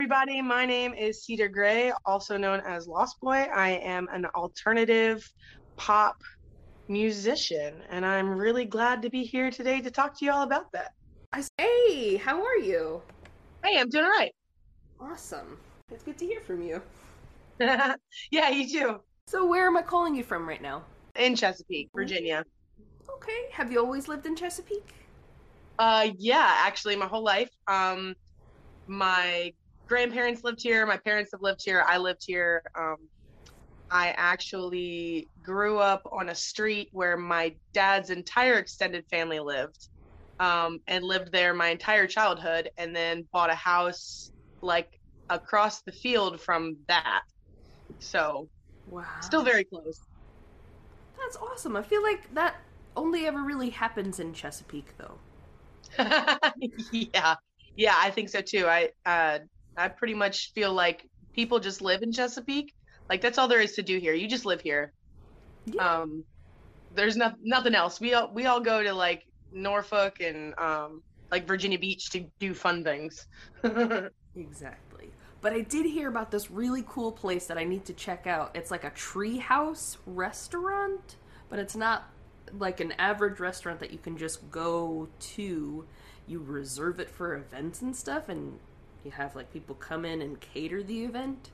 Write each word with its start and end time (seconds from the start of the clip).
everybody. 0.00 0.42
My 0.42 0.66
name 0.66 0.92
is 0.92 1.22
Cedar 1.22 1.48
Gray, 1.48 1.92
also 2.04 2.36
known 2.36 2.60
as 2.66 2.88
Lost 2.88 3.20
Boy. 3.20 3.46
I 3.54 3.70
am 3.70 4.08
an 4.12 4.26
alternative 4.34 5.30
pop 5.76 6.16
musician, 6.88 7.74
and 7.90 8.04
I'm 8.04 8.28
really 8.28 8.64
glad 8.64 9.02
to 9.02 9.08
be 9.08 9.22
here 9.22 9.52
today 9.52 9.80
to 9.80 9.92
talk 9.92 10.18
to 10.18 10.24
you 10.24 10.32
all 10.32 10.42
about 10.42 10.72
that. 10.72 10.94
Hey, 11.58 12.16
how 12.16 12.44
are 12.44 12.56
you? 12.56 13.02
Hey, 13.64 13.78
I'm 13.78 13.88
doing 13.88 14.04
all 14.04 14.10
right. 14.10 14.34
Awesome. 15.00 15.58
It's 15.92 16.02
good 16.02 16.18
to 16.18 16.26
hear 16.26 16.40
from 16.40 16.60
you. 16.60 16.82
yeah, 17.60 18.48
you 18.48 18.68
too. 18.68 19.00
So, 19.28 19.46
where 19.46 19.68
am 19.68 19.76
I 19.76 19.82
calling 19.82 20.16
you 20.16 20.24
from 20.24 20.46
right 20.48 20.60
now? 20.60 20.82
In 21.14 21.36
Chesapeake, 21.36 21.88
Virginia. 21.94 22.44
Okay. 23.08 23.46
Have 23.52 23.70
you 23.70 23.78
always 23.78 24.08
lived 24.08 24.26
in 24.26 24.34
Chesapeake? 24.34 24.92
Uh, 25.78 26.08
yeah, 26.18 26.52
actually, 26.66 26.96
my 26.96 27.06
whole 27.06 27.22
life. 27.22 27.50
Um, 27.68 28.16
my 28.88 29.52
grandparents 29.86 30.42
lived 30.44 30.62
here. 30.62 30.86
My 30.86 30.96
parents 30.96 31.30
have 31.32 31.42
lived 31.42 31.60
here. 31.64 31.84
I 31.86 31.98
lived 31.98 32.22
here. 32.26 32.62
Um, 32.78 32.96
I 33.90 34.14
actually 34.16 35.28
grew 35.42 35.78
up 35.78 36.02
on 36.10 36.30
a 36.30 36.34
street 36.34 36.88
where 36.92 37.16
my 37.16 37.54
dad's 37.72 38.10
entire 38.10 38.54
extended 38.54 39.04
family 39.10 39.40
lived, 39.40 39.88
um, 40.40 40.80
and 40.88 41.04
lived 41.04 41.30
there 41.30 41.54
my 41.54 41.68
entire 41.68 42.06
childhood, 42.06 42.70
and 42.76 42.94
then 42.94 43.28
bought 43.32 43.50
a 43.50 43.54
house 43.54 44.32
like 44.62 44.88
across 45.30 45.82
the 45.82 45.92
field 45.92 46.40
from 46.40 46.76
that. 46.88 47.22
So, 47.98 48.48
wow, 48.88 49.04
still 49.20 49.44
very 49.44 49.64
close. 49.64 50.00
That's 51.18 51.36
awesome. 51.36 51.76
I 51.76 51.82
feel 51.82 52.02
like 52.02 52.34
that 52.34 52.56
only 52.96 53.26
ever 53.26 53.42
really 53.42 53.70
happens 53.70 54.18
in 54.18 54.32
Chesapeake, 54.32 54.96
though. 54.98 55.18
yeah, 56.90 57.36
yeah, 57.76 57.94
I 57.96 58.10
think 58.10 58.28
so 58.28 58.40
too. 58.40 58.66
I 58.66 58.90
uh, 59.06 59.38
I 59.76 59.88
pretty 59.88 60.14
much 60.14 60.52
feel 60.52 60.72
like 60.72 61.06
people 61.34 61.58
just 61.58 61.82
live 61.82 62.02
in 62.02 62.12
Chesapeake. 62.12 62.74
Like 63.08 63.20
that's 63.20 63.38
all 63.38 63.48
there 63.48 63.60
is 63.60 63.72
to 63.72 63.82
do 63.82 63.98
here. 63.98 64.14
You 64.14 64.28
just 64.28 64.46
live 64.46 64.60
here. 64.60 64.92
Yeah. 65.66 66.00
Um, 66.00 66.24
there's 66.94 67.16
no, 67.16 67.32
nothing 67.42 67.74
else. 67.74 68.00
We 68.00 68.14
all 68.14 68.32
we 68.32 68.46
all 68.46 68.60
go 68.60 68.82
to 68.82 68.92
like 68.92 69.26
Norfolk 69.52 70.20
and 70.20 70.58
um, 70.58 71.02
like 71.30 71.46
Virginia 71.46 71.78
Beach 71.78 72.10
to 72.10 72.24
do 72.38 72.54
fun 72.54 72.84
things. 72.84 73.26
exactly. 74.36 75.10
But 75.40 75.52
I 75.52 75.60
did 75.60 75.84
hear 75.84 76.08
about 76.08 76.30
this 76.30 76.50
really 76.50 76.84
cool 76.88 77.12
place 77.12 77.46
that 77.46 77.58
I 77.58 77.64
need 77.64 77.84
to 77.86 77.92
check 77.92 78.26
out. 78.26 78.56
It's 78.56 78.70
like 78.70 78.84
a 78.84 78.90
treehouse 78.90 79.98
restaurant, 80.06 81.16
but 81.50 81.58
it's 81.58 81.76
not 81.76 82.10
like 82.58 82.80
an 82.80 82.92
average 82.92 83.40
restaurant 83.40 83.80
that 83.80 83.90
you 83.90 83.98
can 83.98 84.16
just 84.16 84.50
go 84.50 85.08
to. 85.34 85.84
You 86.26 86.38
reserve 86.38 87.00
it 87.00 87.10
for 87.10 87.34
events 87.34 87.82
and 87.82 87.94
stuff, 87.94 88.30
and 88.30 88.58
you 89.04 89.10
have 89.12 89.36
like 89.36 89.52
people 89.52 89.74
come 89.74 90.04
in 90.04 90.22
and 90.22 90.40
cater 90.40 90.82
the 90.82 91.04
event. 91.04 91.50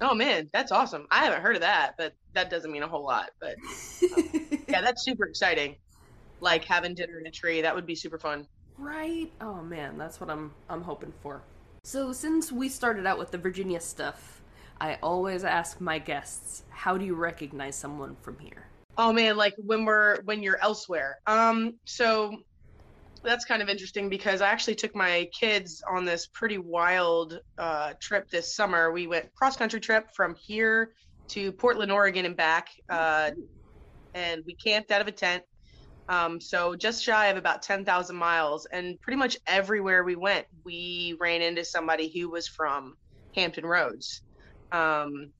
Oh 0.00 0.14
man, 0.14 0.50
that's 0.52 0.72
awesome! 0.72 1.06
I 1.10 1.24
haven't 1.24 1.42
heard 1.42 1.54
of 1.54 1.62
that, 1.62 1.92
but 1.96 2.14
that 2.34 2.50
doesn't 2.50 2.70
mean 2.70 2.82
a 2.82 2.88
whole 2.88 3.04
lot. 3.04 3.30
But 3.40 3.56
um, 4.16 4.30
yeah, 4.68 4.80
that's 4.80 5.04
super 5.04 5.26
exciting. 5.26 5.76
Like 6.40 6.64
having 6.64 6.94
dinner 6.94 7.20
in 7.20 7.26
a 7.26 7.30
tree, 7.30 7.62
that 7.62 7.74
would 7.74 7.86
be 7.86 7.94
super 7.94 8.18
fun. 8.18 8.48
Right? 8.78 9.30
Oh 9.40 9.62
man, 9.62 9.96
that's 9.98 10.20
what 10.20 10.28
I'm 10.28 10.52
I'm 10.68 10.82
hoping 10.82 11.12
for. 11.22 11.42
So 11.84 12.12
since 12.12 12.50
we 12.50 12.68
started 12.68 13.06
out 13.06 13.18
with 13.18 13.30
the 13.30 13.38
Virginia 13.38 13.80
stuff, 13.80 14.42
I 14.80 14.98
always 15.02 15.44
ask 15.44 15.80
my 15.80 15.98
guests, 15.98 16.64
how 16.70 16.96
do 16.96 17.04
you 17.04 17.14
recognize 17.14 17.76
someone 17.76 18.16
from 18.22 18.38
here? 18.38 18.66
Oh 18.98 19.12
man, 19.12 19.36
like 19.36 19.54
when 19.56 19.84
we're 19.84 20.20
when 20.22 20.42
you're 20.42 20.60
elsewhere. 20.60 21.20
Um 21.26 21.74
so 21.84 22.38
that's 23.22 23.44
kind 23.44 23.62
of 23.62 23.68
interesting 23.68 24.08
because 24.08 24.40
I 24.40 24.48
actually 24.48 24.74
took 24.74 24.94
my 24.94 25.28
kids 25.38 25.82
on 25.88 26.04
this 26.04 26.26
pretty 26.26 26.58
wild 26.58 27.40
uh, 27.58 27.94
trip 28.00 28.28
this 28.30 28.54
summer. 28.54 28.90
We 28.90 29.06
went 29.06 29.32
cross 29.34 29.56
country 29.56 29.80
trip 29.80 30.08
from 30.14 30.34
here 30.34 30.92
to 31.28 31.52
Portland, 31.52 31.92
Oregon, 31.92 32.26
and 32.26 32.36
back, 32.36 32.68
uh, 32.90 33.30
and 34.14 34.42
we 34.44 34.54
camped 34.54 34.90
out 34.90 35.00
of 35.00 35.06
a 35.06 35.12
tent. 35.12 35.44
Um, 36.08 36.40
so 36.40 36.74
just 36.74 37.02
shy 37.02 37.26
of 37.26 37.36
about 37.36 37.62
10,000 37.62 38.16
miles, 38.16 38.66
and 38.66 39.00
pretty 39.00 39.16
much 39.16 39.36
everywhere 39.46 40.04
we 40.04 40.16
went, 40.16 40.46
we 40.64 41.16
ran 41.20 41.42
into 41.42 41.64
somebody 41.64 42.12
who 42.12 42.28
was 42.28 42.48
from 42.48 42.96
Hampton 43.34 43.64
Roads. 43.64 44.22
Um, 44.72 45.30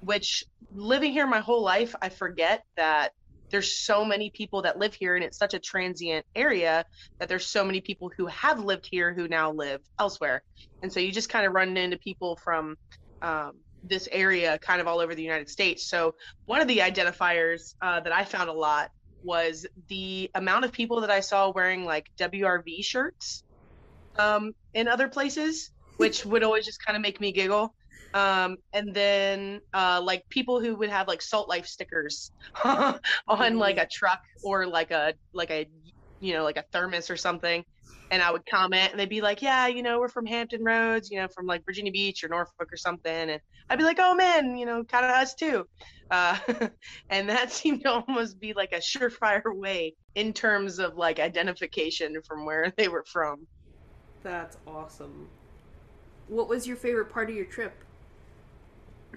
which 0.00 0.44
living 0.74 1.12
here 1.12 1.26
my 1.26 1.40
whole 1.40 1.62
life, 1.62 1.94
I 2.00 2.08
forget 2.08 2.64
that 2.76 3.12
there's 3.50 3.78
so 3.78 4.04
many 4.04 4.30
people 4.30 4.62
that 4.62 4.78
live 4.78 4.94
here 4.94 5.14
and 5.14 5.24
it's 5.24 5.38
such 5.38 5.54
a 5.54 5.58
transient 5.58 6.24
area 6.34 6.84
that 7.18 7.28
there's 7.28 7.46
so 7.46 7.64
many 7.64 7.80
people 7.80 8.10
who 8.16 8.26
have 8.26 8.64
lived 8.64 8.88
here 8.90 9.12
who 9.12 9.28
now 9.28 9.52
live 9.52 9.80
elsewhere. 9.98 10.42
And 10.82 10.92
so 10.92 11.00
you 11.00 11.12
just 11.12 11.28
kind 11.28 11.46
of 11.46 11.52
run 11.52 11.76
into 11.76 11.98
people 11.98 12.38
from 12.42 12.76
um, 13.22 13.52
this 13.82 14.08
area 14.12 14.58
kind 14.58 14.80
of 14.80 14.86
all 14.86 15.00
over 15.00 15.14
the 15.14 15.22
united 15.22 15.48
states. 15.48 15.88
So 15.88 16.14
one 16.46 16.60
of 16.60 16.68
the 16.68 16.78
identifiers 16.78 17.74
uh, 17.80 18.00
that 18.00 18.12
i 18.12 18.24
found 18.24 18.48
a 18.48 18.52
lot 18.52 18.90
was 19.22 19.66
the 19.88 20.30
amount 20.34 20.64
of 20.64 20.72
people 20.72 21.00
that 21.02 21.10
i 21.10 21.20
saw 21.20 21.50
wearing 21.50 21.84
like 21.84 22.06
wrv 22.18 22.84
shirts 22.84 23.42
um, 24.18 24.52
in 24.74 24.88
other 24.88 25.08
places 25.08 25.70
which 25.96 26.24
would 26.24 26.42
always 26.42 26.64
just 26.64 26.84
kind 26.84 26.96
of 26.96 27.02
make 27.02 27.20
me 27.20 27.32
giggle 27.32 27.74
um, 28.14 28.56
and 28.72 28.94
then 28.94 29.60
uh, 29.72 30.00
like 30.02 30.28
people 30.28 30.60
who 30.60 30.74
would 30.76 30.90
have 30.90 31.08
like 31.08 31.22
salt 31.22 31.48
life 31.48 31.66
stickers 31.66 32.32
on 32.64 33.58
like 33.58 33.78
a 33.78 33.86
truck 33.86 34.20
or 34.42 34.66
like 34.66 34.90
a 34.90 35.14
like 35.32 35.50
a 35.50 35.66
you 36.20 36.34
know 36.34 36.44
like 36.44 36.56
a 36.56 36.64
thermos 36.72 37.10
or 37.10 37.16
something. 37.16 37.64
And 38.12 38.20
i 38.20 38.30
would 38.32 38.44
comment 38.44 38.90
and 38.90 38.98
they'd 38.98 39.08
be 39.08 39.20
like 39.20 39.40
yeah 39.40 39.68
you 39.68 39.84
know 39.84 40.00
we're 40.00 40.08
from 40.08 40.26
hampton 40.26 40.64
roads 40.64 41.12
you 41.12 41.20
know 41.20 41.28
from 41.28 41.46
like 41.46 41.64
virginia 41.64 41.92
beach 41.92 42.24
or 42.24 42.28
norfolk 42.28 42.72
or 42.72 42.76
something. 42.76 43.30
And 43.30 43.40
i'd 43.68 43.78
be 43.78 43.84
like 43.84 43.98
oh 44.00 44.14
man 44.14 44.56
you 44.56 44.66
know 44.66 44.82
kind 44.84 45.04
of 45.04 45.12
us 45.12 45.34
too. 45.34 45.64
Uh, 46.10 46.36
and 47.10 47.28
that 47.28 47.52
seemed 47.52 47.82
to 47.82 47.92
almost 47.92 48.40
be 48.40 48.52
like 48.52 48.72
a 48.72 48.78
surefire 48.78 49.54
way 49.54 49.94
in 50.14 50.32
terms 50.32 50.78
of 50.78 50.96
like 50.96 51.20
identification 51.20 52.16
from 52.26 52.44
where 52.44 52.72
they 52.76 52.88
were 52.88 53.04
from. 53.04 53.46
That's 54.22 54.56
awesome. 54.66 55.28
What 56.28 56.48
was 56.48 56.66
your 56.66 56.76
favorite 56.76 57.10
part 57.10 57.30
of 57.30 57.36
your 57.36 57.46
trip 57.46 57.72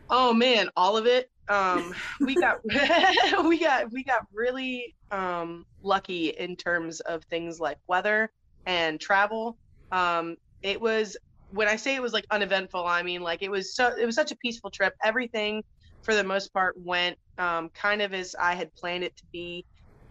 Oh 0.09 0.33
man, 0.33 0.69
all 0.75 0.97
of 0.97 1.05
it. 1.05 1.29
Um, 1.49 1.93
we 2.21 2.35
got 2.35 2.57
we 3.45 3.59
got 3.59 3.91
we 3.91 4.03
got 4.03 4.25
really 4.33 4.95
um, 5.11 5.65
lucky 5.81 6.29
in 6.29 6.55
terms 6.55 6.99
of 7.01 7.23
things 7.25 7.59
like 7.59 7.77
weather 7.87 8.31
and 8.65 8.99
travel. 8.99 9.57
Um, 9.91 10.37
it 10.61 10.79
was 10.79 11.17
when 11.49 11.67
I 11.67 11.75
say 11.75 11.95
it 11.95 12.01
was 12.01 12.13
like 12.13 12.25
uneventful, 12.31 12.85
I 12.85 13.03
mean 13.03 13.21
like 13.21 13.41
it 13.41 13.51
was 13.51 13.75
so 13.75 13.91
it 13.95 14.05
was 14.05 14.15
such 14.15 14.31
a 14.31 14.37
peaceful 14.37 14.71
trip. 14.71 14.93
Everything 15.03 15.63
for 16.03 16.13
the 16.15 16.23
most 16.23 16.53
part 16.53 16.75
went 16.77 17.17
um, 17.37 17.69
kind 17.69 18.01
of 18.01 18.13
as 18.13 18.35
I 18.39 18.55
had 18.55 18.73
planned 18.75 19.03
it 19.03 19.15
to 19.17 19.23
be. 19.31 19.65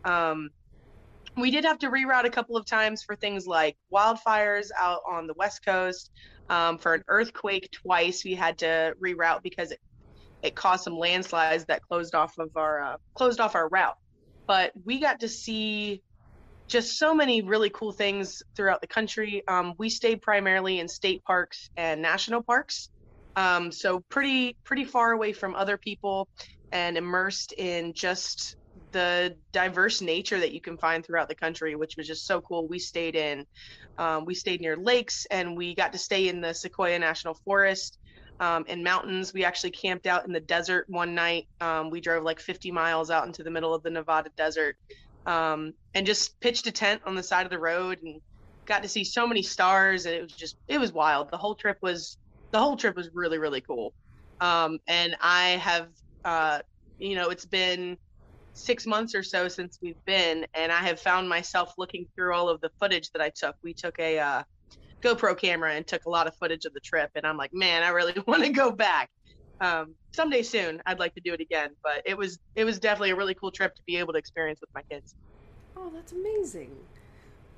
Um, 0.04 0.50
we 1.36 1.50
did 1.50 1.64
have 1.64 1.78
to 1.78 1.90
reroute 1.90 2.24
a 2.24 2.30
couple 2.30 2.56
of 2.56 2.66
times 2.66 3.02
for 3.02 3.16
things 3.16 3.46
like 3.46 3.76
wildfires 3.92 4.68
out 4.78 5.00
on 5.10 5.26
the 5.26 5.34
west 5.34 5.64
coast 5.64 6.10
um, 6.50 6.78
for 6.78 6.94
an 6.94 7.02
earthquake 7.08 7.70
twice. 7.72 8.24
We 8.24 8.34
had 8.34 8.58
to 8.58 8.94
reroute 9.02 9.42
because 9.42 9.70
it, 9.70 9.80
it 10.42 10.54
caused 10.54 10.84
some 10.84 10.98
landslides 10.98 11.64
that 11.66 11.82
closed 11.82 12.14
off 12.14 12.36
of 12.38 12.50
our 12.56 12.82
uh, 12.82 12.96
closed 13.14 13.40
off 13.40 13.54
our 13.54 13.68
route. 13.68 13.96
But 14.46 14.72
we 14.84 15.00
got 15.00 15.20
to 15.20 15.28
see 15.28 16.02
just 16.68 16.98
so 16.98 17.14
many 17.14 17.42
really 17.42 17.70
cool 17.70 17.92
things 17.92 18.42
throughout 18.56 18.80
the 18.80 18.86
country. 18.86 19.42
Um, 19.48 19.74
we 19.78 19.88
stayed 19.88 20.20
primarily 20.20 20.80
in 20.80 20.88
state 20.88 21.24
parks 21.24 21.70
and 21.76 22.02
national 22.02 22.42
parks, 22.42 22.88
um, 23.36 23.72
so 23.72 24.00
pretty 24.10 24.56
pretty 24.64 24.84
far 24.84 25.12
away 25.12 25.32
from 25.32 25.54
other 25.54 25.78
people 25.78 26.28
and 26.72 26.96
immersed 26.96 27.52
in 27.56 27.92
just 27.94 28.56
the 28.92 29.36
diverse 29.52 30.00
nature 30.00 30.38
that 30.38 30.52
you 30.52 30.60
can 30.60 30.76
find 30.76 31.04
throughout 31.04 31.28
the 31.28 31.34
country, 31.34 31.74
which 31.74 31.96
was 31.96 32.06
just 32.06 32.26
so 32.26 32.40
cool. 32.40 32.68
We 32.68 32.78
stayed 32.78 33.16
in, 33.16 33.46
um, 33.98 34.24
we 34.24 34.34
stayed 34.34 34.60
near 34.60 34.76
lakes, 34.76 35.26
and 35.30 35.56
we 35.56 35.74
got 35.74 35.92
to 35.92 35.98
stay 35.98 36.28
in 36.28 36.40
the 36.40 36.54
Sequoia 36.54 36.98
National 36.98 37.34
Forest 37.34 37.98
um, 38.40 38.64
and 38.68 38.82
mountains. 38.82 39.32
We 39.32 39.44
actually 39.44 39.70
camped 39.70 40.06
out 40.06 40.26
in 40.26 40.32
the 40.32 40.40
desert 40.40 40.86
one 40.88 41.14
night. 41.14 41.48
Um, 41.60 41.90
we 41.90 42.00
drove 42.00 42.24
like 42.24 42.40
50 42.40 42.70
miles 42.70 43.10
out 43.10 43.26
into 43.26 43.42
the 43.42 43.50
middle 43.50 43.74
of 43.74 43.82
the 43.82 43.90
Nevada 43.90 44.30
desert, 44.36 44.76
um, 45.26 45.74
and 45.94 46.06
just 46.06 46.38
pitched 46.40 46.66
a 46.66 46.72
tent 46.72 47.02
on 47.06 47.14
the 47.14 47.22
side 47.22 47.46
of 47.46 47.50
the 47.50 47.58
road 47.58 47.98
and 48.02 48.20
got 48.66 48.82
to 48.82 48.88
see 48.88 49.04
so 49.04 49.26
many 49.26 49.42
stars. 49.42 50.06
And 50.06 50.14
it 50.14 50.22
was 50.22 50.32
just, 50.32 50.56
it 50.68 50.78
was 50.78 50.92
wild. 50.92 51.30
The 51.30 51.38
whole 51.38 51.54
trip 51.54 51.78
was, 51.82 52.16
the 52.50 52.58
whole 52.58 52.76
trip 52.76 52.96
was 52.96 53.10
really, 53.14 53.38
really 53.38 53.60
cool. 53.60 53.92
Um, 54.40 54.78
and 54.88 55.16
I 55.20 55.50
have, 55.50 55.88
uh, 56.24 56.60
you 56.98 57.14
know, 57.14 57.30
it's 57.30 57.44
been 57.44 57.96
six 58.52 58.86
months 58.86 59.14
or 59.14 59.22
so 59.22 59.48
since 59.48 59.78
we've 59.82 60.02
been, 60.06 60.46
and 60.54 60.70
I 60.70 60.80
have 60.80 61.00
found 61.00 61.28
myself 61.28 61.74
looking 61.78 62.06
through 62.14 62.34
all 62.34 62.48
of 62.48 62.60
the 62.60 62.70
footage 62.80 63.10
that 63.10 63.22
I 63.22 63.30
took. 63.34 63.56
We 63.62 63.74
took 63.74 63.98
a 63.98 64.18
uh, 64.18 64.42
GoPro 65.02 65.36
camera 65.36 65.74
and 65.74 65.86
took 65.86 66.04
a 66.06 66.10
lot 66.10 66.26
of 66.26 66.36
footage 66.36 66.64
of 66.64 66.72
the 66.74 66.80
trip, 66.80 67.10
and 67.14 67.26
I'm 67.26 67.36
like, 67.36 67.52
man, 67.52 67.82
I 67.82 67.88
really 67.88 68.14
want 68.26 68.44
to 68.44 68.50
go 68.50 68.70
back. 68.70 69.10
Um, 69.60 69.94
someday 70.12 70.42
soon, 70.42 70.82
I'd 70.86 70.98
like 70.98 71.14
to 71.14 71.20
do 71.20 71.32
it 71.32 71.40
again, 71.40 71.70
but 71.82 72.02
it 72.04 72.16
was 72.16 72.38
it 72.56 72.64
was 72.64 72.78
definitely 72.78 73.10
a 73.10 73.16
really 73.16 73.34
cool 73.34 73.50
trip 73.50 73.74
to 73.74 73.82
be 73.86 73.96
able 73.96 74.12
to 74.12 74.18
experience 74.18 74.60
with 74.60 74.70
my 74.74 74.82
kids. 74.90 75.14
Oh, 75.76 75.90
that's 75.94 76.12
amazing. 76.12 76.76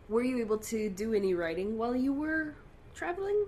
Were 0.08 0.22
you 0.22 0.38
able 0.38 0.58
to 0.58 0.90
do 0.90 1.14
any 1.14 1.34
writing 1.34 1.78
while 1.78 1.96
you 1.96 2.12
were 2.12 2.54
traveling? 2.94 3.46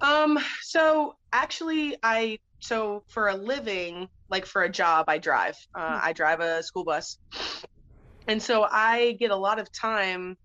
Um, 0.00 0.38
so 0.62 1.16
actually, 1.32 1.96
I 2.02 2.38
so 2.60 3.02
for 3.08 3.28
a 3.28 3.34
living, 3.34 4.08
like 4.28 4.46
for 4.46 4.62
a 4.62 4.68
job, 4.68 5.06
I 5.08 5.18
drive. 5.18 5.56
Uh, 5.74 5.98
Hmm. 5.98 6.06
I 6.06 6.12
drive 6.12 6.40
a 6.40 6.62
school 6.62 6.84
bus, 6.84 7.18
and 8.28 8.42
so 8.42 8.66
I 8.70 9.12
get 9.18 9.30
a 9.30 9.36
lot 9.36 9.58
of 9.58 9.70
time, 9.72 10.36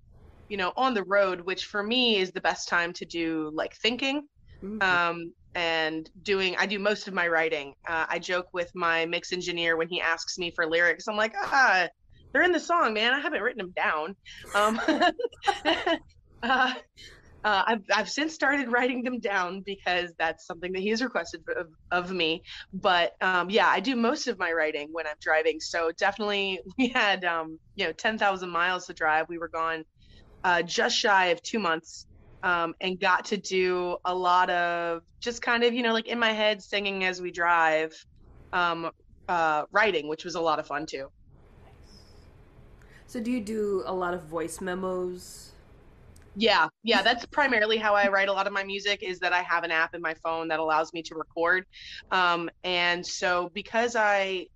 you 0.49 0.57
know, 0.57 0.73
on 0.75 0.93
the 0.93 1.03
road, 1.03 1.41
which 1.41 1.65
for 1.65 1.83
me 1.83 2.17
is 2.17 2.31
the 2.31 2.41
best 2.41 2.67
time 2.67 2.93
to 2.93 3.05
do 3.05 3.51
like 3.53 3.75
thinking. 3.75 4.27
Mhm. 4.63 4.83
Um, 4.83 5.33
and 5.55 6.09
doing, 6.21 6.57
I 6.57 6.65
do 6.65 6.79
most 6.79 7.07
of 7.07 7.13
my 7.13 7.27
writing. 7.29 7.73
Uh, 7.87 8.05
I 8.09 8.19
joke 8.19 8.47
with 8.53 8.69
my 8.75 9.05
mix 9.05 9.31
engineer 9.31 9.77
when 9.77 9.87
he 9.87 10.01
asks 10.01 10.37
me 10.37 10.51
for 10.51 10.67
lyrics. 10.69 11.07
I'm 11.07 11.15
like, 11.15 11.33
ah, 11.35 11.87
they're 12.33 12.43
in 12.43 12.51
the 12.51 12.59
song, 12.59 12.93
man. 12.93 13.13
I 13.13 13.19
haven't 13.19 13.41
written 13.41 13.59
them 13.59 13.73
down. 13.73 14.17
Um, 14.53 14.81
uh, 16.43 16.73
uh, 17.45 17.63
I've, 17.67 17.83
I've 17.95 18.09
since 18.09 18.33
started 18.33 18.71
writing 18.71 19.03
them 19.03 19.19
down 19.19 19.61
because 19.61 20.11
that's 20.17 20.47
something 20.47 20.73
that 20.73 20.81
he's 20.81 21.03
requested 21.03 21.43
of, 21.55 21.67
of 21.91 22.11
me. 22.11 22.41
But 22.73 23.13
um, 23.21 23.51
yeah, 23.51 23.67
I 23.67 23.79
do 23.79 23.95
most 23.95 24.27
of 24.27 24.39
my 24.39 24.51
writing 24.51 24.89
when 24.91 25.05
I'm 25.05 25.15
driving. 25.21 25.59
So 25.59 25.91
definitely, 25.95 26.59
we 26.79 26.89
had 26.89 27.23
um, 27.23 27.59
you 27.75 27.85
know 27.85 27.91
10,000 27.93 28.49
miles 28.49 28.87
to 28.87 28.93
drive. 28.93 29.27
We 29.29 29.37
were 29.37 29.47
gone 29.47 29.85
uh, 30.43 30.63
just 30.63 30.97
shy 30.97 31.27
of 31.27 31.41
two 31.43 31.59
months, 31.59 32.07
um, 32.41 32.73
and 32.81 32.99
got 32.99 33.25
to 33.25 33.37
do 33.37 33.97
a 34.05 34.13
lot 34.13 34.49
of 34.49 35.03
just 35.19 35.43
kind 35.43 35.63
of 35.63 35.73
you 35.75 35.83
know 35.83 35.93
like 35.93 36.07
in 36.07 36.17
my 36.17 36.31
head 36.31 36.63
singing 36.63 37.03
as 37.03 37.21
we 37.21 37.29
drive, 37.29 37.93
um, 38.53 38.89
uh, 39.29 39.65
writing, 39.71 40.07
which 40.07 40.25
was 40.25 40.33
a 40.33 40.41
lot 40.41 40.57
of 40.57 40.65
fun 40.65 40.87
too. 40.87 41.09
So 43.05 43.21
do 43.21 43.29
you 43.29 43.39
do 43.39 43.83
a 43.85 43.93
lot 43.93 44.15
of 44.15 44.23
voice 44.23 44.61
memos? 44.61 45.51
Yeah, 46.37 46.67
yeah, 46.83 47.01
that's 47.01 47.25
primarily 47.27 47.77
how 47.77 47.95
I 47.95 48.09
write 48.09 48.27
a 48.27 48.33
lot 48.33 48.45
of 48.45 48.51
my 48.51 48.63
music 48.63 49.01
is 49.01 49.19
that 49.19 49.31
I 49.31 49.41
have 49.41 49.63
an 49.63 49.71
app 49.71 49.95
in 49.95 50.01
my 50.01 50.13
phone 50.15 50.49
that 50.49 50.59
allows 50.59 50.91
me 50.93 51.01
to 51.03 51.15
record. 51.15 51.63
Um, 52.11 52.49
and 52.65 53.05
so 53.05 53.49
because 53.53 53.95
I 53.95 54.47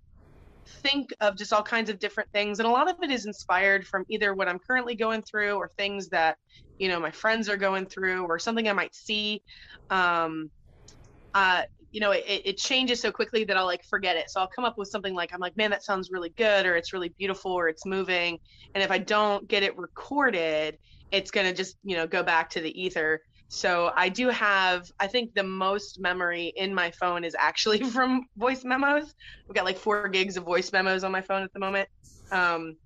think 0.82 1.10
of 1.20 1.36
just 1.38 1.54
all 1.54 1.62
kinds 1.62 1.88
of 1.88 1.98
different 1.98 2.28
things, 2.32 2.58
and 2.58 2.68
a 2.68 2.70
lot 2.70 2.90
of 2.90 2.96
it 3.02 3.10
is 3.10 3.24
inspired 3.24 3.86
from 3.86 4.04
either 4.10 4.34
what 4.34 4.46
I'm 4.46 4.58
currently 4.58 4.94
going 4.94 5.22
through 5.22 5.54
or 5.54 5.70
things 5.78 6.08
that, 6.10 6.36
you 6.78 6.88
know, 6.88 7.00
my 7.00 7.10
friends 7.10 7.48
are 7.48 7.56
going 7.56 7.86
through 7.86 8.24
or 8.26 8.38
something 8.38 8.68
I 8.68 8.74
might 8.74 8.94
see. 8.94 9.42
Um, 9.88 10.50
uh, 11.34 11.62
you 11.92 12.00
know, 12.00 12.10
it, 12.12 12.24
it 12.26 12.56
changes 12.58 13.00
so 13.00 13.10
quickly 13.10 13.44
that 13.44 13.56
I'll 13.56 13.66
like 13.66 13.84
forget 13.88 14.16
it. 14.16 14.30
So 14.30 14.40
I'll 14.40 14.50
come 14.54 14.64
up 14.64 14.76
with 14.76 14.88
something 14.88 15.14
like, 15.14 15.32
I'm 15.32 15.40
like, 15.40 15.56
man, 15.56 15.70
that 15.70 15.82
sounds 15.82 16.10
really 16.10 16.32
good, 16.36 16.66
or 16.66 16.76
it's 16.76 16.92
really 16.92 17.14
beautiful, 17.18 17.52
or 17.52 17.68
it's 17.68 17.86
moving. 17.86 18.38
And 18.74 18.84
if 18.84 18.90
I 18.90 18.98
don't 18.98 19.48
get 19.48 19.62
it 19.62 19.76
recorded, 19.78 20.76
it's 21.12 21.30
going 21.30 21.46
to 21.46 21.52
just 21.52 21.76
you 21.82 21.96
know 21.96 22.06
go 22.06 22.22
back 22.22 22.50
to 22.50 22.60
the 22.60 22.82
ether. 22.82 23.20
So 23.52 23.90
i 23.96 24.08
do 24.08 24.28
have 24.28 24.88
i 25.00 25.08
think 25.08 25.34
the 25.34 25.42
most 25.42 25.98
memory 26.00 26.52
in 26.56 26.72
my 26.72 26.92
phone 26.92 27.24
is 27.24 27.34
actually 27.38 27.80
from 27.94 28.26
voice 28.36 28.64
memos. 28.64 29.12
I've 29.48 29.56
got 29.56 29.64
like 29.64 29.78
four 29.78 30.08
gigs 30.08 30.36
of 30.36 30.44
voice 30.44 30.72
memos 30.72 31.04
on 31.04 31.12
my 31.12 31.20
phone 31.20 31.42
at 31.42 31.52
the 31.52 31.60
moment. 31.60 31.88
Um, 32.30 32.76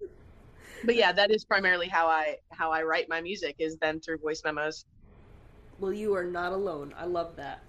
but 0.85 0.97
yeah 0.97 1.13
that 1.13 1.31
is 1.31 1.45
primarily 1.45 1.89
how 1.89 2.07
i 2.07 2.37
how 2.51 2.71
i 2.71 2.83
write 2.83 3.09
my 3.09 3.21
music 3.21 3.57
is 3.59 3.77
then 3.81 4.01
through 4.01 4.19
voice 4.19 4.43
memos. 4.45 4.85
Well, 5.81 5.93
you 5.93 6.15
are 6.15 6.25
not 6.25 6.53
alone. 6.53 6.95
I 6.97 7.05
love 7.05 7.37
that. 7.37 7.61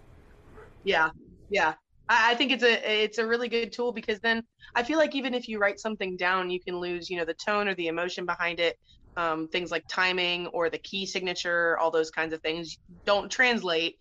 yeah 0.83 1.09
yeah. 1.49 1.73
I, 2.07 2.31
I 2.31 2.35
think 2.35 2.51
it's 2.51 2.63
a 2.63 3.03
it's 3.03 3.17
a 3.17 3.25
really 3.25 3.49
good 3.49 3.71
tool 3.71 3.91
because 3.91 4.19
then 4.19 4.43
i 4.75 4.83
feel 4.83 4.97
like 4.97 5.15
even 5.15 5.33
if 5.33 5.47
you 5.47 5.59
write 5.59 5.79
something 5.79 6.15
down 6.17 6.49
you 6.49 6.59
can 6.61 6.77
lose 6.77 7.09
you 7.09 7.17
know 7.17 7.25
the 7.25 7.33
tone 7.33 7.67
or 7.67 7.75
the 7.75 7.87
emotion 7.87 8.25
behind 8.25 8.59
it 8.59 8.77
um, 9.17 9.47
things 9.47 9.71
like 9.71 9.85
timing 9.87 10.47
or 10.47 10.69
the 10.69 10.77
key 10.79 11.05
signature 11.05 11.77
all 11.79 11.91
those 11.91 12.11
kinds 12.11 12.33
of 12.33 12.41
things 12.41 12.77
don't 13.05 13.31
translate 13.31 13.95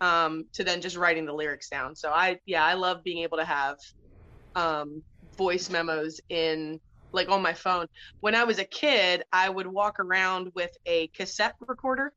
um, 0.00 0.44
to 0.52 0.64
then 0.64 0.80
just 0.80 0.96
writing 0.96 1.24
the 1.26 1.32
lyrics 1.32 1.68
down 1.68 1.94
so 1.94 2.10
i 2.10 2.38
yeah 2.46 2.64
i 2.64 2.74
love 2.74 3.02
being 3.04 3.22
able 3.22 3.38
to 3.38 3.44
have 3.44 3.76
um, 4.54 5.02
voice 5.38 5.70
memos 5.70 6.20
in 6.28 6.80
like 7.12 7.28
on 7.28 7.42
my 7.42 7.54
phone 7.54 7.86
when 8.20 8.34
i 8.34 8.44
was 8.44 8.58
a 8.58 8.64
kid 8.64 9.22
i 9.32 9.48
would 9.48 9.66
walk 9.66 10.00
around 10.00 10.50
with 10.54 10.70
a 10.86 11.08
cassette 11.08 11.54
recorder 11.60 12.12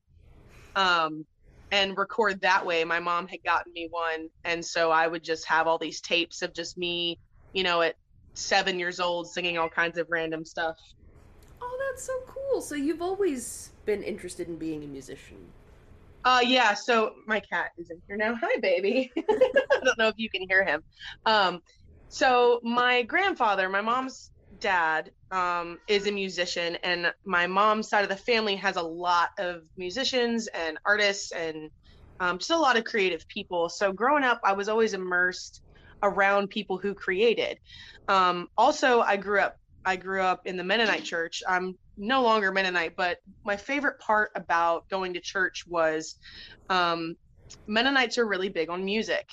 um, 0.76 1.26
and 1.72 1.98
record 1.98 2.42
that 2.42 2.66
way. 2.66 2.84
My 2.84 3.00
mom 3.00 3.28
had 3.28 3.44
gotten 3.46 3.72
me 3.74 3.88
one, 3.92 4.30
and 4.44 4.66
so 4.66 4.92
I 4.92 5.08
would 5.08 5.24
just 5.24 5.48
have 5.48 5.68
all 5.68 5.78
these 5.78 6.02
tapes 6.02 6.42
of 6.42 6.54
just 6.54 6.78
me, 6.78 7.20
you 7.54 7.64
know, 7.64 7.82
at 7.82 7.96
seven 8.36 8.80
years 8.80 9.00
old 9.00 9.32
singing 9.32 9.58
all 9.58 9.70
kinds 9.70 9.98
of 9.98 10.08
random 10.10 10.46
stuff. 10.46 10.78
That's 11.80 12.04
so 12.04 12.14
cool. 12.28 12.62
So 12.62 12.76
you've 12.76 13.02
always 13.02 13.72
been 13.86 14.04
interested 14.04 14.48
in 14.48 14.58
being 14.58 14.84
a 14.84 14.88
musician. 14.88 15.38
Uh, 16.26 16.42
yeah. 16.46 16.74
So 16.74 17.14
my 17.26 17.40
cat 17.40 17.72
is 17.78 17.90
in 17.90 18.02
here 18.08 18.18
now. 18.18 18.36
Hi, 18.36 18.60
baby. 18.60 19.12
I 19.18 19.24
don't 19.84 19.98
know 19.98 20.10
if 20.10 20.16
you 20.18 20.30
can 20.30 20.46
hear 20.48 20.64
him. 20.66 20.84
Um, 21.26 21.62
so 22.10 22.60
my 22.64 23.04
grandfather, 23.04 23.70
my 23.70 23.82
mom's 23.82 24.32
dad, 24.60 25.12
um, 25.32 25.80
is 25.88 26.08
a 26.08 26.12
musician, 26.12 26.76
and 26.84 27.14
my 27.24 27.46
mom's 27.48 27.88
side 27.88 28.04
of 28.04 28.10
the 28.10 28.16
family 28.16 28.56
has 28.56 28.76
a 28.76 28.82
lot 28.82 29.30
of 29.38 29.62
musicians 29.78 30.48
and 30.48 30.78
artists 30.86 31.32
and 31.32 31.70
um, 32.20 32.40
just 32.40 32.50
a 32.50 32.58
lot 32.58 32.78
of 32.78 32.84
creative 32.84 33.28
people. 33.28 33.70
So 33.70 33.94
growing 33.94 34.24
up, 34.24 34.42
I 34.44 34.54
was 34.54 34.68
always 34.68 34.94
immersed 34.94 35.62
around 36.02 36.50
people 36.50 36.78
who 36.78 36.94
created. 36.94 37.60
Um, 38.08 38.50
also, 38.58 39.02
I 39.02 39.18
grew 39.18 39.40
up. 39.40 39.58
I 39.86 39.96
grew 39.96 40.22
up 40.22 40.42
in 40.46 40.58
the 40.58 40.64
Mennonite 40.64 41.04
church. 41.04 41.42
I'm 41.48 41.78
no 41.98 42.24
longer 42.24 42.52
Mennonite, 42.52 42.96
but 42.96 43.18
my 43.44 43.58
favorite 43.58 44.00
part 44.00 44.32
about 44.36 44.88
going 44.90 45.14
to 45.14 45.22
church 45.22 45.64
was 45.68 46.16
um, 46.70 47.16
Mennonites 47.68 48.18
are 48.18 48.26
really 48.26 48.50
big 48.50 48.70
on 48.70 48.84
music, 48.84 49.26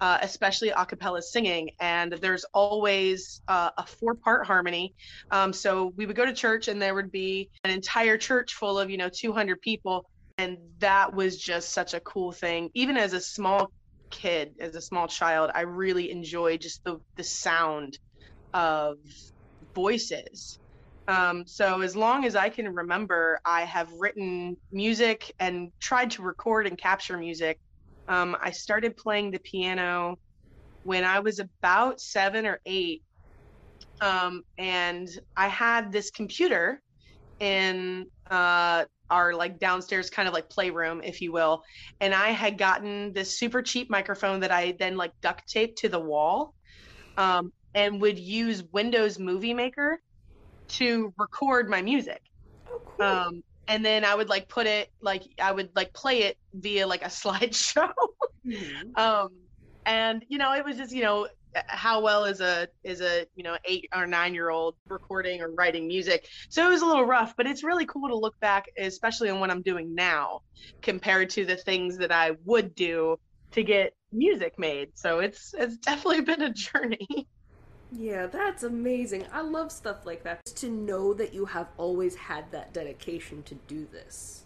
uh, 0.00 0.18
especially 0.22 0.70
a 0.70 0.84
cappella 0.84 1.22
singing, 1.22 1.70
and 1.80 2.12
there's 2.12 2.44
always 2.54 3.40
uh, 3.48 3.70
a 3.76 3.86
four 3.86 4.14
part 4.14 4.46
harmony. 4.46 4.94
Um, 5.30 5.52
so 5.52 5.92
we 5.96 6.06
would 6.06 6.16
go 6.16 6.26
to 6.26 6.32
church, 6.32 6.68
and 6.68 6.80
there 6.80 6.94
would 6.94 7.12
be 7.12 7.50
an 7.64 7.70
entire 7.70 8.16
church 8.16 8.54
full 8.54 8.78
of, 8.78 8.90
you 8.90 8.96
know, 8.96 9.08
200 9.08 9.60
people. 9.60 10.04
And 10.38 10.58
that 10.78 11.14
was 11.14 11.38
just 11.38 11.72
such 11.72 11.94
a 11.94 12.00
cool 12.00 12.32
thing. 12.32 12.70
Even 12.74 12.96
as 12.96 13.12
a 13.12 13.20
small 13.20 13.70
kid, 14.10 14.54
as 14.60 14.74
a 14.74 14.80
small 14.80 15.06
child, 15.06 15.50
I 15.54 15.62
really 15.62 16.10
enjoyed 16.10 16.60
just 16.60 16.82
the, 16.84 17.00
the 17.16 17.24
sound 17.24 17.98
of 18.54 18.96
voices. 19.74 20.58
Um, 21.08 21.44
so 21.46 21.80
as 21.80 21.96
long 21.96 22.24
as 22.24 22.36
I 22.36 22.48
can 22.48 22.72
remember, 22.72 23.40
I 23.44 23.62
have 23.62 23.90
written 23.98 24.56
music 24.70 25.32
and 25.40 25.70
tried 25.80 26.10
to 26.12 26.22
record 26.22 26.66
and 26.66 26.78
capture 26.78 27.16
music. 27.18 27.58
Um, 28.08 28.36
I 28.40 28.50
started 28.50 28.96
playing 28.96 29.30
the 29.30 29.40
piano 29.40 30.18
when 30.84 31.04
I 31.04 31.20
was 31.20 31.38
about 31.38 32.00
seven 32.00 32.46
or 32.46 32.60
eight, 32.66 33.02
um, 34.00 34.42
and 34.58 35.08
I 35.36 35.48
had 35.48 35.92
this 35.92 36.10
computer 36.10 36.80
in 37.40 38.06
uh, 38.30 38.84
our 39.10 39.34
like 39.34 39.58
downstairs 39.58 40.10
kind 40.10 40.28
of 40.28 40.34
like 40.34 40.48
playroom, 40.48 41.00
if 41.02 41.20
you 41.20 41.32
will, 41.32 41.62
and 42.00 42.14
I 42.14 42.30
had 42.30 42.58
gotten 42.58 43.12
this 43.12 43.38
super 43.38 43.62
cheap 43.62 43.90
microphone 43.90 44.40
that 44.40 44.50
I 44.50 44.76
then 44.78 44.96
like 44.96 45.12
duct 45.20 45.48
taped 45.48 45.78
to 45.78 45.88
the 45.88 46.00
wall, 46.00 46.54
um, 47.16 47.52
and 47.74 48.00
would 48.00 48.18
use 48.18 48.62
Windows 48.72 49.18
Movie 49.18 49.54
Maker 49.54 50.00
to 50.70 51.14
record 51.18 51.68
my 51.68 51.82
music. 51.82 52.22
Oh, 52.66 52.80
cool. 52.84 53.26
Um, 53.26 53.42
and 53.68 53.84
then 53.84 54.04
I 54.04 54.14
would 54.14 54.28
like 54.28 54.48
put 54.48 54.66
it 54.66 54.90
like 55.00 55.22
I 55.40 55.52
would 55.52 55.70
like 55.76 55.94
play 55.94 56.24
it 56.24 56.36
via 56.54 56.86
like 56.86 57.02
a 57.02 57.06
slideshow. 57.08 57.92
Mhm. 58.44 58.96
um, 58.96 59.30
and 59.84 60.24
you 60.28 60.38
know, 60.38 60.52
it 60.54 60.64
was 60.64 60.76
just 60.76 60.92
you 60.92 61.02
know 61.02 61.28
how 61.68 62.00
well 62.02 62.24
is 62.24 62.40
a 62.40 62.68
is 62.82 63.00
a 63.00 63.26
you 63.34 63.42
know 63.42 63.58
eight 63.66 63.86
or 63.94 64.06
nine 64.06 64.34
year 64.34 64.50
old 64.50 64.76
recording 64.88 65.40
or 65.42 65.50
writing 65.50 65.86
music. 65.86 66.26
So 66.50 66.66
it 66.66 66.70
was 66.70 66.82
a 66.82 66.86
little 66.86 67.04
rough, 67.04 67.34
but 67.36 67.46
it's 67.46 67.64
really 67.64 67.86
cool 67.86 68.08
to 68.08 68.16
look 68.16 68.34
back, 68.40 68.66
especially 68.78 69.30
on 69.30 69.40
what 69.40 69.50
I'm 69.50 69.62
doing 69.62 69.94
now, 69.94 70.40
compared 70.82 71.30
to 71.30 71.44
the 71.44 71.56
things 71.56 71.98
that 71.98 72.12
I 72.12 72.32
would 72.44 72.74
do 72.74 73.16
to 73.52 73.62
get 73.62 73.92
music 74.12 74.54
made. 74.58 74.90
So 74.94 75.18
it's 75.20 75.52
it's 75.54 75.76
definitely 75.78 76.20
been 76.22 76.42
a 76.42 76.52
journey. 76.52 77.28
Yeah, 77.94 78.26
that's 78.26 78.62
amazing. 78.62 79.26
I 79.32 79.42
love 79.42 79.70
stuff 79.70 80.06
like 80.06 80.22
that. 80.24 80.44
To 80.46 80.70
know 80.70 81.14
that 81.14 81.34
you 81.34 81.44
have 81.44 81.68
always 81.76 82.14
had 82.14 82.50
that 82.52 82.72
dedication 82.72 83.42
to 83.44 83.54
do 83.66 83.86
this. 83.92 84.44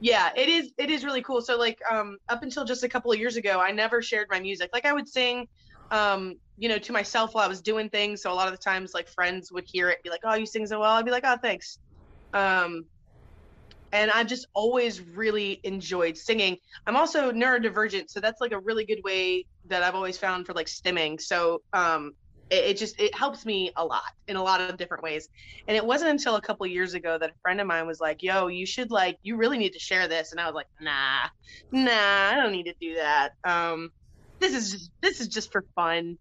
yeah 0.00 0.30
it 0.36 0.48
is 0.48 0.72
it 0.78 0.90
is 0.90 1.04
really 1.04 1.22
cool 1.22 1.40
so 1.40 1.56
like 1.56 1.78
um 1.90 2.18
up 2.28 2.42
until 2.42 2.64
just 2.64 2.82
a 2.84 2.88
couple 2.88 3.12
of 3.12 3.18
years 3.18 3.36
ago 3.36 3.60
i 3.60 3.70
never 3.70 4.02
shared 4.02 4.26
my 4.30 4.40
music 4.40 4.68
like 4.72 4.84
i 4.84 4.92
would 4.92 5.08
sing 5.08 5.46
um 5.92 6.34
you 6.56 6.68
know 6.68 6.78
to 6.78 6.92
myself 6.92 7.34
while 7.34 7.44
i 7.44 7.48
was 7.48 7.62
doing 7.62 7.88
things 7.88 8.20
so 8.22 8.32
a 8.32 8.34
lot 8.34 8.48
of 8.48 8.52
the 8.52 8.58
times 8.58 8.92
like 8.92 9.08
friends 9.08 9.50
would 9.52 9.64
hear 9.66 9.88
it 9.90 10.02
be 10.02 10.10
like 10.10 10.20
oh 10.24 10.34
you 10.34 10.46
sing 10.46 10.66
so 10.66 10.80
well 10.80 10.92
i'd 10.92 11.04
be 11.04 11.10
like 11.12 11.24
oh 11.26 11.36
thanks 11.40 11.78
um 12.34 12.84
and 13.92 14.10
i've 14.10 14.26
just 14.26 14.46
always 14.54 15.00
really 15.00 15.60
enjoyed 15.64 16.16
singing 16.16 16.56
i'm 16.86 16.96
also 16.96 17.30
neurodivergent 17.32 18.10
so 18.10 18.20
that's 18.20 18.40
like 18.40 18.52
a 18.52 18.58
really 18.58 18.84
good 18.84 19.00
way 19.04 19.46
that 19.64 19.82
i've 19.82 19.94
always 19.94 20.18
found 20.18 20.44
for 20.46 20.52
like 20.54 20.66
stimming 20.66 21.20
so 21.20 21.60
um 21.72 22.12
it, 22.50 22.64
it, 22.64 22.76
just 22.76 23.00
it 23.00 23.14
helps 23.14 23.46
me 23.46 23.72
a 23.76 23.84
lot 23.84 24.02
in 24.28 24.36
a 24.36 24.42
lot 24.42 24.60
of 24.60 24.76
different 24.76 25.02
ways. 25.02 25.28
And 25.66 25.76
it 25.76 25.84
wasn't 25.84 26.10
until 26.10 26.36
a 26.36 26.40
couple 26.40 26.66
years 26.66 26.94
ago 26.94 27.18
that 27.18 27.30
a 27.30 27.34
friend 27.42 27.60
of 27.60 27.66
mine 27.66 27.86
was 27.86 28.00
like, 28.00 28.22
"Yo, 28.22 28.48
you 28.48 28.66
should 28.66 28.90
like 28.90 29.18
you 29.22 29.36
really 29.36 29.58
need 29.58 29.72
to 29.72 29.78
share 29.78 30.08
this." 30.08 30.32
And 30.32 30.40
I 30.40 30.46
was 30.46 30.54
like, 30.54 30.66
"Nah, 30.80 31.28
nah, 31.72 31.90
I 31.92 32.36
don't 32.36 32.52
need 32.52 32.64
to 32.64 32.74
do 32.80 32.96
that. 32.96 33.30
Um, 33.44 33.90
this 34.40 34.54
is 34.54 34.72
just 34.72 34.90
this 35.00 35.20
is 35.20 35.28
just 35.28 35.52
for 35.52 35.64
fun." 35.74 36.18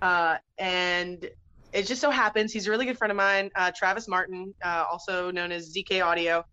Uh, 0.00 0.36
and 0.58 1.28
it 1.72 1.86
just 1.86 2.00
so 2.00 2.10
happens 2.10 2.52
he's 2.52 2.66
a 2.66 2.70
really 2.70 2.86
good 2.86 2.98
friend 2.98 3.10
of 3.10 3.16
mine, 3.16 3.50
uh, 3.56 3.72
Travis 3.74 4.08
Martin, 4.08 4.54
uh, 4.64 4.84
also 4.90 5.30
known 5.30 5.52
as 5.52 5.74
ZK 5.74 6.04
Audio. 6.04 6.44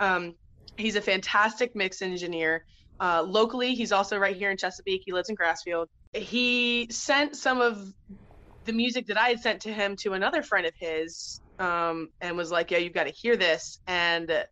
Um, 0.00 0.34
he's 0.76 0.96
a 0.96 1.00
fantastic 1.00 1.74
mix 1.74 2.02
engineer. 2.02 2.64
Uh, 2.98 3.22
locally, 3.26 3.74
he's 3.74 3.92
also 3.92 4.18
right 4.18 4.36
here 4.36 4.50
in 4.50 4.56
Chesapeake. 4.56 5.02
He 5.04 5.12
lives 5.12 5.28
in 5.28 5.36
Grassfield. 5.36 5.86
He 6.14 6.88
sent 6.90 7.36
some 7.36 7.60
of 7.60 7.92
the 8.66 8.72
music 8.72 9.06
that 9.06 9.18
I 9.18 9.28
had 9.28 9.40
sent 9.40 9.62
to 9.62 9.72
him 9.72 9.96
to 9.96 10.12
another 10.12 10.42
friend 10.42 10.66
of 10.66 10.74
his 10.78 11.40
um, 11.58 12.08
and 12.20 12.36
was 12.36 12.50
like, 12.50 12.70
"Yeah, 12.70 12.78
you've 12.78 12.92
got 12.92 13.04
to 13.04 13.12
hear 13.12 13.36
this." 13.36 13.78
And 13.86 14.44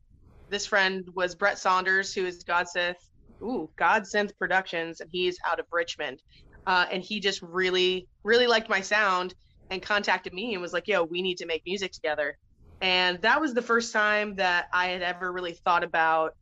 this 0.49 0.67
friend 0.67 1.07
was 1.15 1.35
Brett 1.35 1.59
Saunders, 1.59 2.15
who 2.15 2.25
is 2.25 2.45
Godsynth, 2.45 2.97
ooh, 3.43 3.69
Godsynth 3.77 4.37
Productions, 4.39 5.01
and 5.01 5.11
he's 5.13 5.37
out 5.47 5.61
of 5.61 5.67
Richmond. 5.73 6.23
Uh, 6.67 6.87
and 6.91 7.03
he 7.03 7.21
just 7.21 7.43
really, 7.43 8.09
really 8.23 8.47
liked 8.47 8.71
my 8.71 8.81
sound 8.81 9.35
and 9.71 9.83
contacted 9.83 10.33
me 10.33 10.55
and 10.55 10.63
was 10.63 10.73
like, 10.73 10.89
"Yo, 10.89 11.05
we 11.05 11.21
need 11.21 11.39
to 11.39 11.47
make 11.47 11.63
music 11.67 11.93
together." 11.93 12.37
And 12.81 13.21
that 13.23 13.41
was 13.41 13.55
the 13.55 13.63
first 13.63 13.93
time 13.93 14.37
that 14.37 14.67
I 14.73 14.89
had 14.89 15.03
ever 15.03 15.33
really 15.33 15.55
thought 15.65 15.85
about 15.85 16.35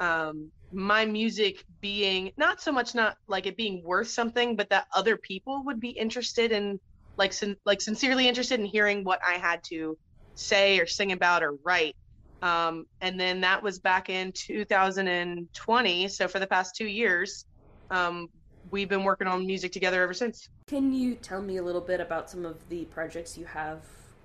um, 0.00 0.50
my 0.72 1.06
music 1.06 1.64
being 1.80 2.32
not 2.36 2.60
so 2.60 2.72
much 2.72 2.94
not 2.94 3.16
like 3.26 3.46
it 3.46 3.56
being 3.56 3.82
worth 3.84 4.08
something, 4.08 4.56
but 4.56 4.70
that 4.70 4.86
other 4.94 5.16
people 5.16 5.62
would 5.64 5.80
be 5.80 5.90
interested 5.90 6.52
in, 6.52 6.78
like, 7.18 7.32
sin- 7.32 7.56
like 7.66 7.80
sincerely 7.80 8.28
interested 8.28 8.60
in 8.60 8.66
hearing 8.66 9.04
what 9.04 9.20
I 9.26 9.34
had 9.34 9.62
to 9.64 9.98
say 10.34 10.78
or 10.78 10.86
sing 10.86 11.12
about 11.12 11.42
or 11.42 11.54
write. 11.64 11.96
Um, 12.40 12.86
and 13.00 13.18
then 13.18 13.40
that 13.40 13.62
was 13.62 13.80
back 13.80 14.08
in 14.08 14.32
2020. 14.32 16.08
So 16.08 16.28
for 16.28 16.38
the 16.38 16.46
past 16.46 16.76
two 16.76 16.86
years, 16.86 17.44
um, 17.90 18.28
we've 18.70 18.88
been 18.88 19.04
working 19.04 19.26
on 19.26 19.46
music 19.46 19.72
together 19.72 20.02
ever 20.02 20.14
since. 20.14 20.48
Can 20.68 20.92
you 20.92 21.16
tell 21.16 21.42
me 21.42 21.56
a 21.56 21.62
little 21.62 21.80
bit 21.80 22.00
about 22.00 22.30
some 22.30 22.44
of 22.44 22.56
the 22.68 22.84
projects 22.86 23.36
you 23.36 23.44
have 23.46 23.80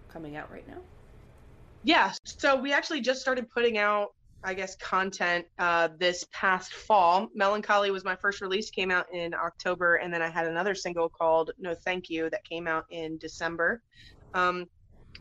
coming 0.09 0.35
out 0.35 0.51
right 0.51 0.67
now? 0.67 0.77
Yeah, 1.83 2.13
so 2.23 2.55
we 2.55 2.71
actually 2.71 3.01
just 3.01 3.19
started 3.19 3.49
putting 3.49 3.77
out, 3.77 4.09
I 4.43 4.53
guess, 4.53 4.75
content 4.75 5.45
uh, 5.59 5.89
this 5.97 6.25
past 6.31 6.73
fall. 6.73 7.29
Melancholy 7.33 7.91
was 7.91 8.03
my 8.03 8.15
first 8.15 8.41
release, 8.41 8.69
came 8.69 8.91
out 8.91 9.05
in 9.13 9.33
October, 9.33 9.95
and 9.95 10.13
then 10.13 10.21
I 10.21 10.29
had 10.29 10.47
another 10.47 10.75
single 10.75 11.09
called 11.09 11.51
No 11.57 11.73
Thank 11.73 12.09
You 12.09 12.29
that 12.29 12.43
came 12.43 12.67
out 12.67 12.85
in 12.89 13.17
December. 13.17 13.81
Um, 14.33 14.67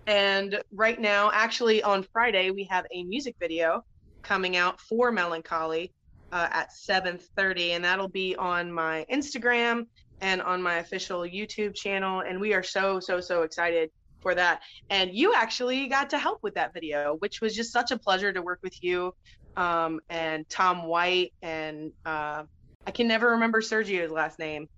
and 0.06 0.60
right 0.72 1.00
now, 1.00 1.30
actually 1.32 1.82
on 1.82 2.02
Friday, 2.02 2.50
we 2.50 2.64
have 2.64 2.86
a 2.92 3.04
music 3.04 3.36
video 3.38 3.84
coming 4.22 4.56
out 4.56 4.80
for 4.80 5.12
Melancholy 5.12 5.92
uh, 6.32 6.48
at 6.50 6.70
7:30, 6.72 7.70
and 7.70 7.84
that'll 7.84 8.08
be 8.08 8.34
on 8.36 8.72
my 8.72 9.06
Instagram 9.10 9.86
and 10.20 10.40
on 10.42 10.62
my 10.62 10.76
official 10.76 11.20
YouTube 11.20 11.74
channel. 11.74 12.20
And 12.20 12.40
we 12.40 12.54
are 12.54 12.62
so 12.62 12.98
so 13.00 13.20
so 13.20 13.42
excited 13.42 13.90
for 14.22 14.34
that. 14.34 14.62
And 14.88 15.12
you 15.12 15.34
actually 15.34 15.88
got 15.88 16.10
to 16.10 16.18
help 16.18 16.38
with 16.42 16.54
that 16.54 16.72
video, 16.72 17.16
which 17.18 17.40
was 17.40 17.54
just 17.54 17.72
such 17.72 17.90
a 17.90 17.98
pleasure 17.98 18.32
to 18.32 18.40
work 18.40 18.60
with 18.62 18.82
you 18.82 19.12
um, 19.56 20.00
and 20.08 20.48
Tom 20.48 20.86
White 20.86 21.32
and 21.42 21.92
uh, 22.06 22.44
I 22.86 22.90
can 22.90 23.06
never 23.06 23.30
remember 23.32 23.60
Sergio's 23.60 24.10
last 24.10 24.38
name. 24.38 24.68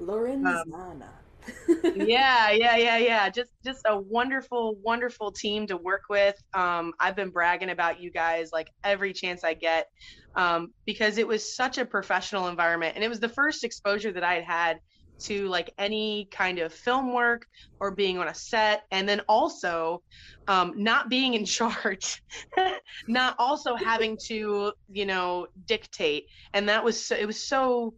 Lorenzana. 0.00 0.74
Um, 0.74 1.04
yeah, 1.96 2.50
yeah, 2.50 2.76
yeah, 2.76 2.98
yeah. 2.98 3.30
Just 3.30 3.52
just 3.64 3.80
a 3.86 3.98
wonderful, 3.98 4.76
wonderful 4.82 5.32
team 5.32 5.66
to 5.68 5.78
work 5.78 6.02
with. 6.10 6.36
Um, 6.52 6.92
I've 7.00 7.16
been 7.16 7.30
bragging 7.30 7.70
about 7.70 8.00
you 8.00 8.10
guys 8.10 8.50
like 8.52 8.68
every 8.84 9.14
chance 9.14 9.44
I 9.44 9.54
get 9.54 9.88
um, 10.34 10.74
because 10.84 11.16
it 11.16 11.26
was 11.26 11.56
such 11.56 11.78
a 11.78 11.86
professional 11.86 12.48
environment, 12.48 12.96
and 12.96 13.04
it 13.04 13.08
was 13.08 13.20
the 13.20 13.30
first 13.30 13.64
exposure 13.64 14.12
that 14.12 14.24
I 14.24 14.34
had 14.34 14.44
had 14.44 14.80
to 15.20 15.48
like 15.48 15.72
any 15.78 16.28
kind 16.30 16.58
of 16.58 16.72
film 16.72 17.12
work 17.12 17.46
or 17.80 17.90
being 17.90 18.18
on 18.18 18.28
a 18.28 18.34
set. 18.34 18.84
And 18.90 19.08
then 19.08 19.20
also 19.28 20.02
um, 20.46 20.74
not 20.76 21.08
being 21.08 21.34
in 21.34 21.44
charge 21.58 22.22
not 23.06 23.34
also 23.38 23.74
having 23.74 24.16
to 24.26 24.72
you 24.90 25.06
know 25.06 25.46
dictate. 25.66 26.26
And 26.54 26.68
that 26.68 26.84
was 26.84 27.04
so, 27.04 27.16
it 27.16 27.26
was 27.26 27.46
so 27.46 27.94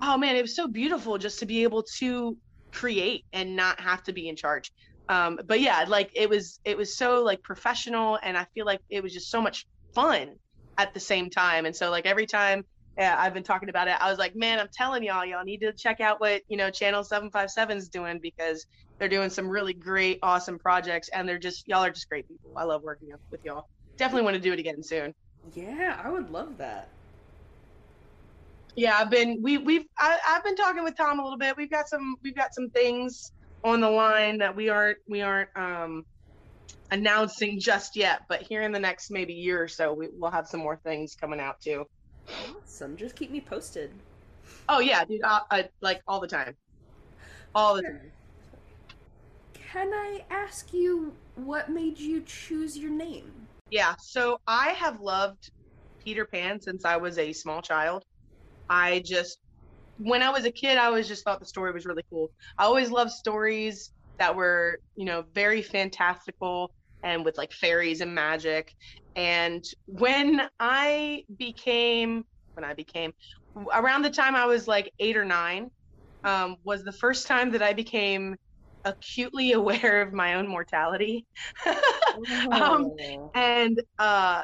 oh 0.00 0.16
man 0.16 0.36
it 0.36 0.42
was 0.42 0.56
so 0.56 0.66
beautiful 0.66 1.18
just 1.18 1.38
to 1.40 1.46
be 1.46 1.62
able 1.62 1.84
to 1.98 2.36
create 2.72 3.24
and 3.32 3.54
not 3.54 3.80
have 3.80 4.02
to 4.04 4.12
be 4.12 4.28
in 4.28 4.36
charge. 4.36 4.70
Um, 5.08 5.38
but 5.46 5.60
yeah 5.60 5.84
like 5.88 6.10
it 6.14 6.28
was 6.28 6.60
it 6.64 6.76
was 6.76 6.96
so 6.96 7.22
like 7.22 7.42
professional. 7.42 8.18
And 8.22 8.36
i 8.36 8.46
feel 8.54 8.66
like 8.66 8.80
it 8.88 9.02
was 9.02 9.12
just 9.12 9.30
so 9.30 9.40
much 9.40 9.66
fun 9.94 10.36
at 10.78 10.94
the 10.94 11.00
same 11.00 11.30
time. 11.30 11.66
And 11.66 11.76
so 11.76 11.90
like 11.90 12.06
every 12.06 12.26
time 12.26 12.64
yeah, 12.98 13.16
I've 13.18 13.34
been 13.34 13.42
talking 13.42 13.68
about 13.68 13.88
it. 13.88 13.96
I 14.00 14.10
was 14.10 14.18
like, 14.18 14.36
man, 14.36 14.58
I'm 14.60 14.68
telling 14.72 15.02
y'all, 15.02 15.24
y'all 15.24 15.44
need 15.44 15.60
to 15.60 15.72
check 15.72 16.00
out 16.00 16.20
what 16.20 16.42
you 16.48 16.56
know 16.56 16.70
Channel 16.70 17.04
757 17.04 17.76
is 17.76 17.88
doing 17.88 18.20
because 18.22 18.66
they're 18.98 19.08
doing 19.08 19.30
some 19.30 19.48
really 19.48 19.74
great, 19.74 20.18
awesome 20.22 20.58
projects, 20.58 21.08
and 21.14 21.28
they're 21.28 21.38
just 21.38 21.66
y'all 21.68 21.84
are 21.84 21.90
just 21.90 22.08
great 22.08 22.28
people. 22.28 22.50
I 22.56 22.64
love 22.64 22.82
working 22.82 23.08
with 23.30 23.40
y'all. 23.44 23.64
Definitely 23.96 24.24
want 24.24 24.36
to 24.36 24.42
do 24.42 24.52
it 24.52 24.58
again 24.58 24.82
soon. 24.82 25.14
Yeah, 25.54 26.00
I 26.02 26.10
would 26.10 26.30
love 26.30 26.58
that 26.58 26.90
yeah, 28.74 28.96
I've 28.96 29.10
been 29.10 29.40
we 29.42 29.58
we've 29.58 29.84
I, 29.98 30.18
I've 30.28 30.44
been 30.44 30.56
talking 30.56 30.84
with 30.84 30.96
Tom 30.96 31.18
a 31.18 31.22
little 31.22 31.38
bit. 31.38 31.56
We've 31.56 31.70
got 31.70 31.88
some 31.88 32.16
we've 32.22 32.34
got 32.34 32.54
some 32.54 32.70
things 32.70 33.32
on 33.64 33.80
the 33.80 33.90
line 33.90 34.38
that 34.38 34.56
we 34.56 34.68
aren't 34.68 34.98
we 35.08 35.20
aren't 35.20 35.50
um 35.56 36.04
announcing 36.90 37.58
just 37.60 37.96
yet, 37.96 38.20
but 38.28 38.42
here 38.42 38.62
in 38.62 38.72
the 38.72 38.78
next 38.78 39.10
maybe 39.10 39.32
year 39.32 39.62
or 39.62 39.68
so, 39.68 39.94
we, 39.94 40.08
we'll 40.12 40.30
have 40.30 40.46
some 40.46 40.60
more 40.60 40.78
things 40.84 41.14
coming 41.18 41.40
out 41.40 41.56
too. 41.62 41.84
Awesome! 42.28 42.96
Just 42.96 43.16
keep 43.16 43.30
me 43.30 43.40
posted. 43.40 43.90
Oh 44.68 44.80
yeah, 44.80 45.04
dude. 45.04 45.22
I, 45.24 45.40
I, 45.50 45.68
like 45.80 46.02
all 46.06 46.20
the 46.20 46.28
time, 46.28 46.56
all 47.54 47.74
the 47.74 47.82
time. 47.82 48.12
Can 49.54 49.88
I 49.88 50.24
ask 50.30 50.72
you 50.72 51.14
what 51.34 51.70
made 51.70 51.98
you 51.98 52.22
choose 52.22 52.76
your 52.76 52.90
name? 52.90 53.32
Yeah, 53.70 53.94
so 53.98 54.38
I 54.46 54.70
have 54.70 55.00
loved 55.00 55.50
Peter 56.04 56.26
Pan 56.26 56.60
since 56.60 56.84
I 56.84 56.96
was 56.96 57.18
a 57.18 57.32
small 57.32 57.62
child. 57.62 58.04
I 58.68 59.02
just 59.04 59.38
when 59.98 60.22
I 60.22 60.30
was 60.30 60.44
a 60.44 60.50
kid, 60.50 60.78
I 60.78 60.86
always 60.86 61.08
just 61.08 61.24
thought 61.24 61.40
the 61.40 61.46
story 61.46 61.72
was 61.72 61.86
really 61.86 62.02
cool. 62.10 62.30
I 62.58 62.64
always 62.64 62.90
loved 62.90 63.12
stories 63.12 63.90
that 64.18 64.34
were, 64.34 64.78
you 64.96 65.04
know, 65.04 65.24
very 65.34 65.62
fantastical 65.62 66.72
and 67.02 67.24
with 67.24 67.36
like 67.36 67.52
fairies 67.52 68.00
and 68.00 68.14
magic. 68.14 68.72
And 69.16 69.64
when 69.86 70.42
I 70.58 71.24
became, 71.36 72.24
when 72.54 72.64
I 72.64 72.74
became, 72.74 73.12
around 73.74 74.02
the 74.02 74.10
time 74.10 74.34
I 74.34 74.46
was 74.46 74.66
like 74.66 74.92
eight 74.98 75.16
or 75.16 75.24
nine, 75.24 75.70
um, 76.24 76.56
was 76.64 76.84
the 76.84 76.92
first 76.92 77.26
time 77.26 77.50
that 77.52 77.62
I 77.62 77.72
became 77.72 78.36
acutely 78.84 79.52
aware 79.52 80.02
of 80.02 80.12
my 80.12 80.34
own 80.34 80.48
mortality. 80.48 81.26
um, 82.52 82.90
and 83.34 83.82
uh, 83.98 84.42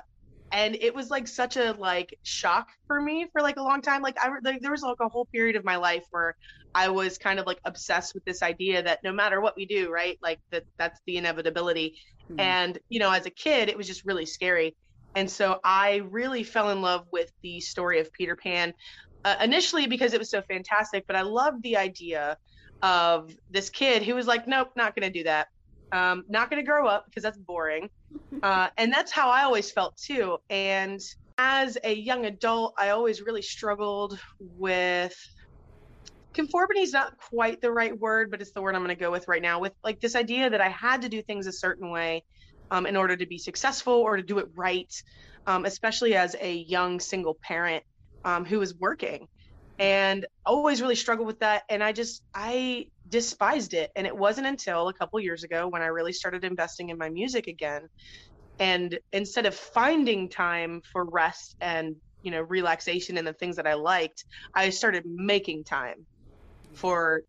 and 0.53 0.77
it 0.77 0.95
was 0.95 1.11
like 1.11 1.29
such 1.29 1.57
a 1.57 1.73
like 1.79 2.17
shock 2.23 2.69
for 2.87 3.00
me 3.00 3.27
for 3.33 3.43
like 3.43 3.57
a 3.57 3.62
long 3.62 3.83
time 3.83 4.03
like 4.03 4.17
i 4.19 4.31
like, 4.43 4.61
there 4.61 4.71
was 4.71 4.83
like 4.83 4.97
a 5.00 5.09
whole 5.09 5.27
period 5.27 5.57
of 5.57 5.65
my 5.65 5.77
life 5.77 6.05
where 6.11 6.35
i 6.75 6.89
was 6.89 7.19
kind 7.19 7.39
of 7.39 7.47
like 7.47 7.59
obsessed 7.65 8.15
with 8.15 8.25
this 8.25 8.43
idea 8.43 8.83
that 8.83 9.03
no 9.03 9.13
matter 9.13 9.41
what 9.41 9.57
we 9.57 9.67
do 9.67 9.91
right 9.91 10.19
like 10.23 10.39
that 10.51 10.65
that's 10.77 11.01
the 11.07 11.17
inevitability 11.17 11.95
mm-hmm. 12.25 12.41
and 12.41 12.79
you 12.89 12.99
know 12.99 13.11
as 13.11 13.27
a 13.27 13.31
kid 13.31 13.69
it 13.69 13.77
was 13.77 13.87
just 13.87 14.05
really 14.05 14.27
scary 14.27 14.75
and 15.15 15.31
so 15.31 15.61
i 15.65 15.97
really 16.11 16.43
fell 16.43 16.71
in 16.71 16.81
love 16.81 17.07
with 17.13 17.33
the 17.43 17.61
story 17.61 18.01
of 18.01 18.13
peter 18.13 18.37
pan 18.37 18.73
uh, 19.25 19.37
initially 19.43 19.87
because 19.87 20.13
it 20.13 20.19
was 20.19 20.31
so 20.31 20.43
fantastic 20.43 21.05
but 21.07 21.17
i 21.17 21.23
loved 21.23 21.63
the 21.63 21.77
idea 21.77 22.37
of 22.83 23.35
this 23.51 23.71
kid 23.71 24.03
who 24.03 24.15
was 24.15 24.27
like 24.27 24.47
nope 24.47 24.71
not 24.77 24.95
going 24.95 25.11
to 25.11 25.19
do 25.19 25.25
that 25.25 25.49
um, 25.93 26.25
not 26.29 26.51
going 26.51 26.63
to 26.63 26.67
grow 26.67 26.87
up 26.87 27.07
because 27.07 27.23
that's 27.23 27.39
boring. 27.39 27.91
Uh, 28.41 28.69
and 28.77 28.93
that's 28.93 29.11
how 29.11 29.31
I 29.31 29.43
always 29.43 29.71
felt 29.71 29.97
too. 29.97 30.39
And 30.49 31.01
as 31.39 31.77
a 31.83 31.93
young 31.93 32.27
adult, 32.27 32.75
I 32.79 32.91
always 32.91 33.21
really 33.21 33.43
struggled 33.43 34.19
with 34.39 35.17
conformity 36.35 36.81
is 36.81 36.93
not 36.93 37.19
quite 37.19 37.61
the 37.61 37.73
right 37.73 37.99
word, 37.99 38.31
but 38.31 38.41
it's 38.41 38.53
the 38.53 38.63
word 38.63 38.75
I'm 38.75 38.83
going 38.83 38.95
to 38.95 39.01
go 39.01 39.11
with 39.11 39.29
right 39.29 39.43
now. 39.43 39.61
With 39.61 39.73
like 39.83 40.01
this 40.01 40.15
idea 40.15 40.51
that 40.51 40.61
I 40.61 40.69
had 40.69 41.03
to 41.03 41.09
do 41.09 41.23
things 41.23 41.47
a 41.47 41.53
certain 41.53 41.91
way 41.91 42.23
um, 42.71 42.87
in 42.87 42.97
order 42.97 43.17
to 43.17 43.27
be 43.27 43.39
successful 43.39 43.95
or 43.95 44.17
to 44.17 44.23
do 44.23 44.39
it 44.39 44.47
right, 44.55 44.93
um, 45.47 45.65
especially 45.65 46.15
as 46.15 46.37
a 46.41 46.55
young 46.55 47.01
single 47.01 47.37
parent 47.43 47.83
um, 48.25 48.45
who 48.45 48.59
was 48.59 48.75
working. 48.75 49.27
And 49.81 50.27
always 50.45 50.83
really 50.83 50.97
struggled 50.97 51.29
with 51.29 51.39
that. 51.39 51.63
And 51.69 51.85
I 51.85 51.93
just, 51.93 52.23
I 52.35 52.87
despised 53.09 53.75
it. 53.75 53.93
And 53.95 54.09
it 54.09 54.17
wasn't 54.17 54.49
until 54.49 54.89
a 54.89 54.93
couple 54.93 55.21
years 55.21 55.45
ago 55.45 55.69
when 55.69 55.83
I 55.83 55.87
really 55.87 56.13
started 56.13 56.45
investing 56.45 56.89
in 56.89 56.99
my 56.99 57.09
music 57.09 57.47
again. 57.47 57.89
And 58.59 58.99
instead 59.13 59.47
of 59.47 59.55
finding 59.55 60.29
time 60.29 60.83
for 60.93 61.05
rest 61.05 61.55
and, 61.61 61.95
you 62.23 62.33
know, 62.33 62.43
relaxation 62.43 63.19
and 63.19 63.27
the 63.27 63.33
things 63.33 63.55
that 63.55 63.69
I 63.69 63.75
liked, 63.75 64.25
I 64.53 64.71
started 64.71 65.05
making 65.07 65.63
time 65.63 66.07
for 66.75 67.23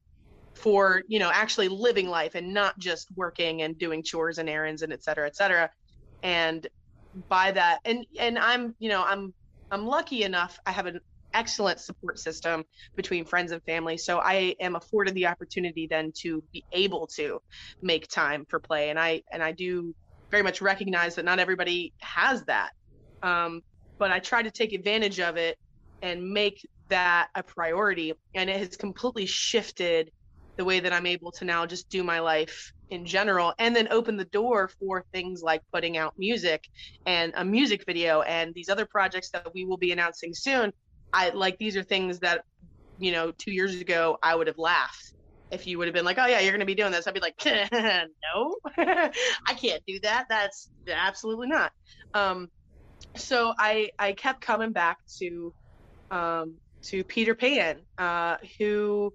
for 0.54 1.04
you 1.08 1.20
know 1.20 1.32
actually 1.34 1.68
living 1.68 2.10
life 2.10 2.36
and 2.36 2.54
not 2.54 2.78
just 2.80 3.08
working 3.16 3.62
and 3.62 3.78
doing 3.78 4.04
chores 4.04 4.38
and 4.38 4.50
errands 4.50 4.82
and 4.82 4.92
et 4.92 5.04
cetera 5.04 5.26
et 5.26 5.36
cetera. 5.36 5.70
And 6.24 6.68
by 7.28 7.52
that 7.52 7.80
and 7.86 8.06
and 8.20 8.38
i'm 8.38 8.76
you 8.78 8.88
know 8.88 9.04
i'm 9.04 9.34
i'm 9.72 9.86
lucky 9.86 10.24
enough 10.24 10.60
i 10.68 10.72
have 10.72 10.86
an 10.86 11.00
excellent 11.34 11.80
support 11.80 12.20
system 12.20 12.64
between 12.96 13.24
friends 13.26 13.52
and 13.52 13.62
family. 13.64 13.98
So 13.98 14.20
i 14.20 14.56
am 14.60 14.76
afforded 14.76 15.14
the 15.16 15.28
opportunity 15.28 15.88
then 15.90 16.12
to 16.22 16.44
be 16.52 16.66
able 16.72 17.08
to 17.16 17.40
make 17.82 18.08
time 18.08 18.46
for 18.50 18.60
play. 18.60 18.90
And 18.90 19.00
i 19.00 19.22
and 19.32 19.44
i 19.44 19.52
do 19.52 19.94
very 20.32 20.44
much 20.44 20.62
recognize 20.62 21.16
that 21.16 21.26
not 21.26 21.40
everybody 21.40 21.94
has 22.02 22.44
that. 22.46 22.72
Um, 23.22 23.62
but 23.98 24.12
i 24.12 24.20
try 24.20 24.42
to 24.42 24.52
take 24.52 24.74
advantage 24.74 25.20
of 25.20 25.38
it 25.38 25.58
and 26.02 26.32
make 26.32 26.66
that 26.90 27.30
a 27.36 27.44
priority 27.44 28.14
and 28.36 28.50
it 28.50 28.58
has 28.58 28.76
completely 28.78 29.26
shifted 29.26 30.12
the 30.58 30.66
way 30.66 30.82
that 30.82 30.92
I'm 30.92 31.06
able 31.06 31.32
to 31.34 31.46
now 31.46 31.66
just 31.66 31.90
do 31.90 32.04
my 32.04 32.20
life 32.20 32.74
in 32.90 33.06
general 33.06 33.54
and 33.60 33.74
then 33.74 33.88
open 33.92 34.18
the 34.18 34.26
door 34.26 34.68
for 34.68 35.06
things 35.14 35.42
like 35.42 35.62
putting 35.72 35.98
out 35.98 36.14
music 36.18 36.68
and 37.06 37.32
a 37.38 37.46
music 37.46 37.86
video 37.86 38.22
and 38.24 38.54
these 38.54 38.68
other 38.68 38.86
projects 38.86 39.30
that 39.30 39.48
we 39.54 39.64
will 39.64 39.78
be 39.78 39.92
announcing 39.92 40.34
soon. 40.34 40.74
I 41.14 41.30
like 41.30 41.58
these 41.60 41.78
are 41.78 41.84
things 41.84 42.20
that 42.20 42.44
you 43.00 43.14
know 43.14 43.32
2 43.32 43.52
years 43.52 43.80
ago 43.80 44.18
i 44.22 44.36
would 44.36 44.48
have 44.48 44.58
laughed. 44.58 45.14
If 45.52 45.66
you 45.66 45.78
would 45.78 45.88
have 45.88 45.96
been 45.96 46.06
like 46.06 46.18
oh 46.20 46.26
yeah 46.26 46.42
you're 46.42 46.52
going 46.52 46.60
to 46.60 46.66
be 46.66 46.76
doing 46.76 46.92
this 46.92 47.08
i'd 47.08 47.14
be 47.14 47.22
like 47.22 47.36
no 47.72 48.56
i 48.78 49.54
can't 49.56 49.82
do 49.88 50.00
that. 50.02 50.26
That's 50.30 50.70
absolutely 50.92 51.48
not. 51.48 51.72
Um 52.14 52.50
so 53.16 53.54
i 53.58 53.90
i 53.98 54.12
kept 54.12 54.42
coming 54.42 54.74
back 54.74 54.98
to 55.20 55.54
um 56.12 56.56
to 56.82 57.04
peter 57.04 57.36
pan 57.36 57.78
uh 57.98 58.38
who 58.58 59.14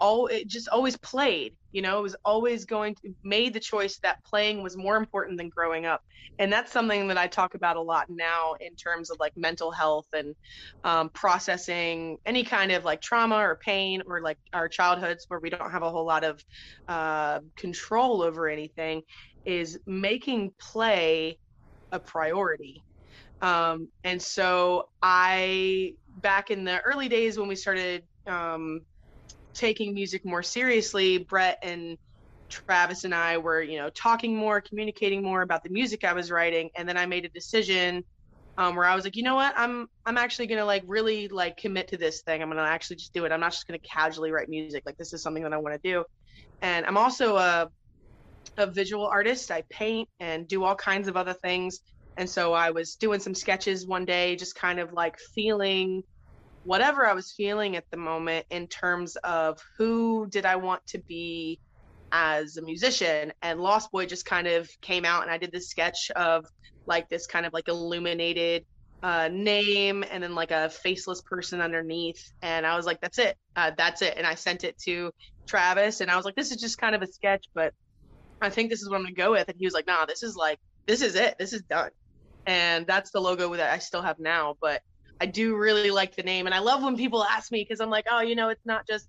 all 0.00 0.26
it 0.26 0.48
just 0.48 0.68
always 0.68 0.96
played 0.96 1.54
you 1.72 1.82
know 1.82 1.98
it 1.98 2.02
was 2.02 2.16
always 2.24 2.64
going 2.64 2.94
to 2.96 3.14
made 3.22 3.54
the 3.54 3.60
choice 3.60 3.98
that 4.02 4.22
playing 4.24 4.62
was 4.62 4.76
more 4.76 4.96
important 4.96 5.38
than 5.38 5.48
growing 5.48 5.86
up. 5.86 6.02
And 6.38 6.52
that's 6.52 6.72
something 6.72 7.06
that 7.08 7.18
i 7.18 7.26
talk 7.26 7.54
about 7.54 7.76
a 7.76 7.80
lot 7.80 8.06
now 8.08 8.54
in 8.60 8.74
terms 8.74 9.10
of 9.10 9.18
like 9.20 9.32
mental 9.36 9.70
health 9.70 10.06
and 10.12 10.34
um, 10.84 11.10
processing 11.10 12.18
any 12.26 12.42
kind 12.42 12.72
of 12.72 12.84
like 12.84 13.00
trauma 13.00 13.36
or 13.36 13.58
pain 13.64 14.02
or 14.06 14.20
like 14.20 14.38
our 14.52 14.68
childhoods 14.68 15.26
where 15.28 15.40
we 15.40 15.50
don't 15.50 15.70
have 15.70 15.82
a 15.82 15.90
whole 15.90 16.06
lot 16.06 16.24
of 16.24 16.42
uh, 16.88 17.40
control 17.56 18.22
over 18.22 18.48
anything 18.48 19.02
is 19.44 19.78
making 19.86 20.52
play 20.60 21.38
a 21.92 21.98
priority. 21.98 22.82
Um, 23.42 23.88
and 24.04 24.20
so 24.20 24.88
i 25.02 25.94
back 26.16 26.50
in 26.50 26.64
the 26.64 26.80
early 26.80 27.08
days 27.08 27.38
when 27.38 27.48
we 27.48 27.56
started 27.56 28.02
um, 28.26 28.82
taking 29.54 29.94
music 29.94 30.24
more 30.24 30.42
seriously, 30.42 31.18
Brett 31.18 31.58
and 31.62 31.96
Travis 32.48 33.04
and 33.04 33.14
I 33.14 33.38
were, 33.38 33.62
you 33.62 33.78
know, 33.78 33.90
talking 33.90 34.36
more, 34.36 34.60
communicating 34.60 35.22
more 35.22 35.42
about 35.42 35.62
the 35.62 35.70
music 35.70 36.04
I 36.04 36.12
was 36.12 36.30
writing, 36.30 36.70
and 36.76 36.88
then 36.88 36.96
I 36.96 37.06
made 37.06 37.24
a 37.24 37.28
decision 37.28 38.04
um, 38.58 38.76
where 38.76 38.84
I 38.84 38.94
was 38.94 39.04
like, 39.04 39.16
you 39.16 39.22
know 39.22 39.36
what, 39.36 39.54
I'm 39.56 39.86
I'm 40.04 40.18
actually 40.18 40.46
gonna 40.46 40.64
like 40.64 40.82
really 40.86 41.28
like 41.28 41.56
commit 41.56 41.88
to 41.88 41.96
this 41.96 42.22
thing. 42.22 42.42
I'm 42.42 42.48
gonna 42.48 42.62
actually 42.62 42.96
just 42.96 43.14
do 43.14 43.24
it. 43.24 43.32
I'm 43.32 43.40
not 43.40 43.52
just 43.52 43.66
gonna 43.66 43.78
casually 43.78 44.32
write 44.32 44.48
music. 44.48 44.82
Like 44.84 44.96
this 44.96 45.12
is 45.12 45.22
something 45.22 45.42
that 45.44 45.52
I 45.52 45.58
want 45.58 45.80
to 45.80 45.88
do, 45.88 46.04
and 46.60 46.84
I'm 46.84 46.96
also 46.96 47.36
a 47.36 47.70
a 48.56 48.66
visual 48.66 49.06
artist. 49.06 49.50
I 49.50 49.62
paint 49.70 50.08
and 50.18 50.46
do 50.46 50.64
all 50.64 50.74
kinds 50.74 51.08
of 51.08 51.16
other 51.16 51.32
things. 51.32 51.80
And 52.20 52.28
so 52.28 52.52
I 52.52 52.70
was 52.70 52.96
doing 52.96 53.18
some 53.18 53.34
sketches 53.34 53.86
one 53.86 54.04
day, 54.04 54.36
just 54.36 54.54
kind 54.54 54.78
of 54.78 54.92
like 54.92 55.16
feeling 55.34 56.02
whatever 56.64 57.06
I 57.06 57.14
was 57.14 57.32
feeling 57.32 57.76
at 57.76 57.84
the 57.90 57.96
moment 57.96 58.44
in 58.50 58.66
terms 58.66 59.16
of 59.24 59.58
who 59.78 60.26
did 60.28 60.44
I 60.44 60.56
want 60.56 60.86
to 60.88 60.98
be 60.98 61.58
as 62.12 62.58
a 62.58 62.62
musician. 62.62 63.32
And 63.40 63.58
Lost 63.58 63.90
Boy 63.90 64.04
just 64.04 64.26
kind 64.26 64.46
of 64.46 64.68
came 64.82 65.06
out, 65.06 65.22
and 65.22 65.30
I 65.30 65.38
did 65.38 65.50
this 65.50 65.70
sketch 65.70 66.10
of 66.14 66.44
like 66.84 67.08
this 67.08 67.26
kind 67.26 67.46
of 67.46 67.54
like 67.54 67.68
illuminated 67.68 68.66
uh, 69.02 69.30
name 69.32 70.04
and 70.10 70.22
then 70.22 70.34
like 70.34 70.50
a 70.50 70.68
faceless 70.68 71.22
person 71.22 71.62
underneath. 71.62 72.22
And 72.42 72.66
I 72.66 72.76
was 72.76 72.84
like, 72.84 73.00
that's 73.00 73.18
it. 73.18 73.38
Uh, 73.56 73.70
that's 73.78 74.02
it. 74.02 74.18
And 74.18 74.26
I 74.26 74.34
sent 74.34 74.64
it 74.64 74.76
to 74.80 75.10
Travis, 75.46 76.02
and 76.02 76.10
I 76.10 76.16
was 76.16 76.26
like, 76.26 76.36
this 76.36 76.50
is 76.50 76.58
just 76.58 76.76
kind 76.76 76.94
of 76.94 77.00
a 77.00 77.06
sketch, 77.06 77.46
but 77.54 77.72
I 78.42 78.50
think 78.50 78.68
this 78.68 78.82
is 78.82 78.90
what 78.90 78.96
I'm 78.96 79.04
going 79.04 79.14
to 79.14 79.18
go 79.22 79.30
with. 79.30 79.48
And 79.48 79.56
he 79.58 79.64
was 79.64 79.72
like, 79.72 79.86
nah, 79.86 80.04
this 80.04 80.22
is 80.22 80.36
like, 80.36 80.58
this 80.86 81.00
is 81.00 81.14
it. 81.14 81.36
This 81.38 81.54
is 81.54 81.62
done. 81.62 81.88
And 82.46 82.86
that's 82.86 83.10
the 83.10 83.20
logo 83.20 83.54
that 83.54 83.72
I 83.72 83.78
still 83.78 84.02
have 84.02 84.18
now. 84.18 84.56
But 84.60 84.82
I 85.20 85.26
do 85.26 85.56
really 85.56 85.90
like 85.90 86.16
the 86.16 86.22
name, 86.22 86.46
and 86.46 86.54
I 86.54 86.60
love 86.60 86.82
when 86.82 86.96
people 86.96 87.22
ask 87.22 87.52
me 87.52 87.62
because 87.62 87.80
I'm 87.80 87.90
like, 87.90 88.06
oh, 88.10 88.20
you 88.20 88.34
know, 88.34 88.48
it's 88.48 88.64
not 88.64 88.86
just. 88.86 89.06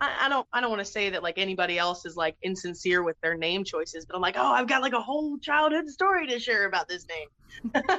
I, 0.00 0.26
I 0.26 0.28
don't. 0.28 0.46
I 0.52 0.60
don't 0.60 0.70
want 0.70 0.84
to 0.84 0.90
say 0.90 1.10
that 1.10 1.22
like 1.22 1.38
anybody 1.38 1.78
else 1.78 2.04
is 2.04 2.16
like 2.16 2.36
insincere 2.42 3.02
with 3.02 3.16
their 3.22 3.36
name 3.36 3.64
choices, 3.64 4.04
but 4.04 4.14
I'm 4.14 4.20
like, 4.20 4.36
oh, 4.36 4.52
I've 4.52 4.68
got 4.68 4.82
like 4.82 4.92
a 4.92 5.00
whole 5.00 5.38
childhood 5.38 5.88
story 5.88 6.26
to 6.26 6.38
share 6.38 6.66
about 6.66 6.88
this 6.88 7.06
name. 7.08 7.82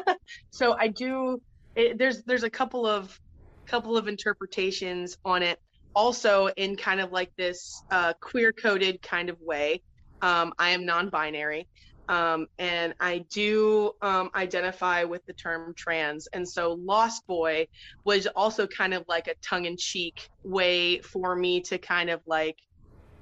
so 0.51 0.73
I 0.73 0.89
do. 0.89 1.41
It, 1.75 1.97
there's 1.97 2.23
there's 2.23 2.43
a 2.43 2.49
couple 2.49 2.85
of 2.85 3.19
couple 3.65 3.97
of 3.97 4.07
interpretations 4.07 5.17
on 5.25 5.41
it. 5.41 5.59
Also, 5.95 6.47
in 6.57 6.75
kind 6.75 6.99
of 6.99 7.11
like 7.11 7.31
this 7.37 7.81
uh, 7.89 8.13
queer 8.21 8.51
coded 8.51 9.01
kind 9.01 9.29
of 9.29 9.39
way. 9.41 9.81
Um, 10.21 10.53
I 10.57 10.69
am 10.71 10.85
non-binary, 10.85 11.67
um, 12.07 12.47
and 12.59 12.93
I 12.99 13.25
do 13.31 13.91
um, 14.01 14.29
identify 14.35 15.03
with 15.03 15.25
the 15.25 15.33
term 15.33 15.73
trans. 15.75 16.27
And 16.33 16.47
so 16.47 16.73
Lost 16.73 17.25
Boy 17.27 17.67
was 18.03 18.27
also 18.27 18.67
kind 18.67 18.93
of 18.93 19.03
like 19.07 19.27
a 19.27 19.35
tongue 19.47 19.65
in 19.65 19.75
cheek 19.77 20.15
way 20.43 20.99
for 20.99 21.35
me 21.35 21.61
to 21.61 21.77
kind 21.77 22.09
of 22.09 22.21
like, 22.27 22.57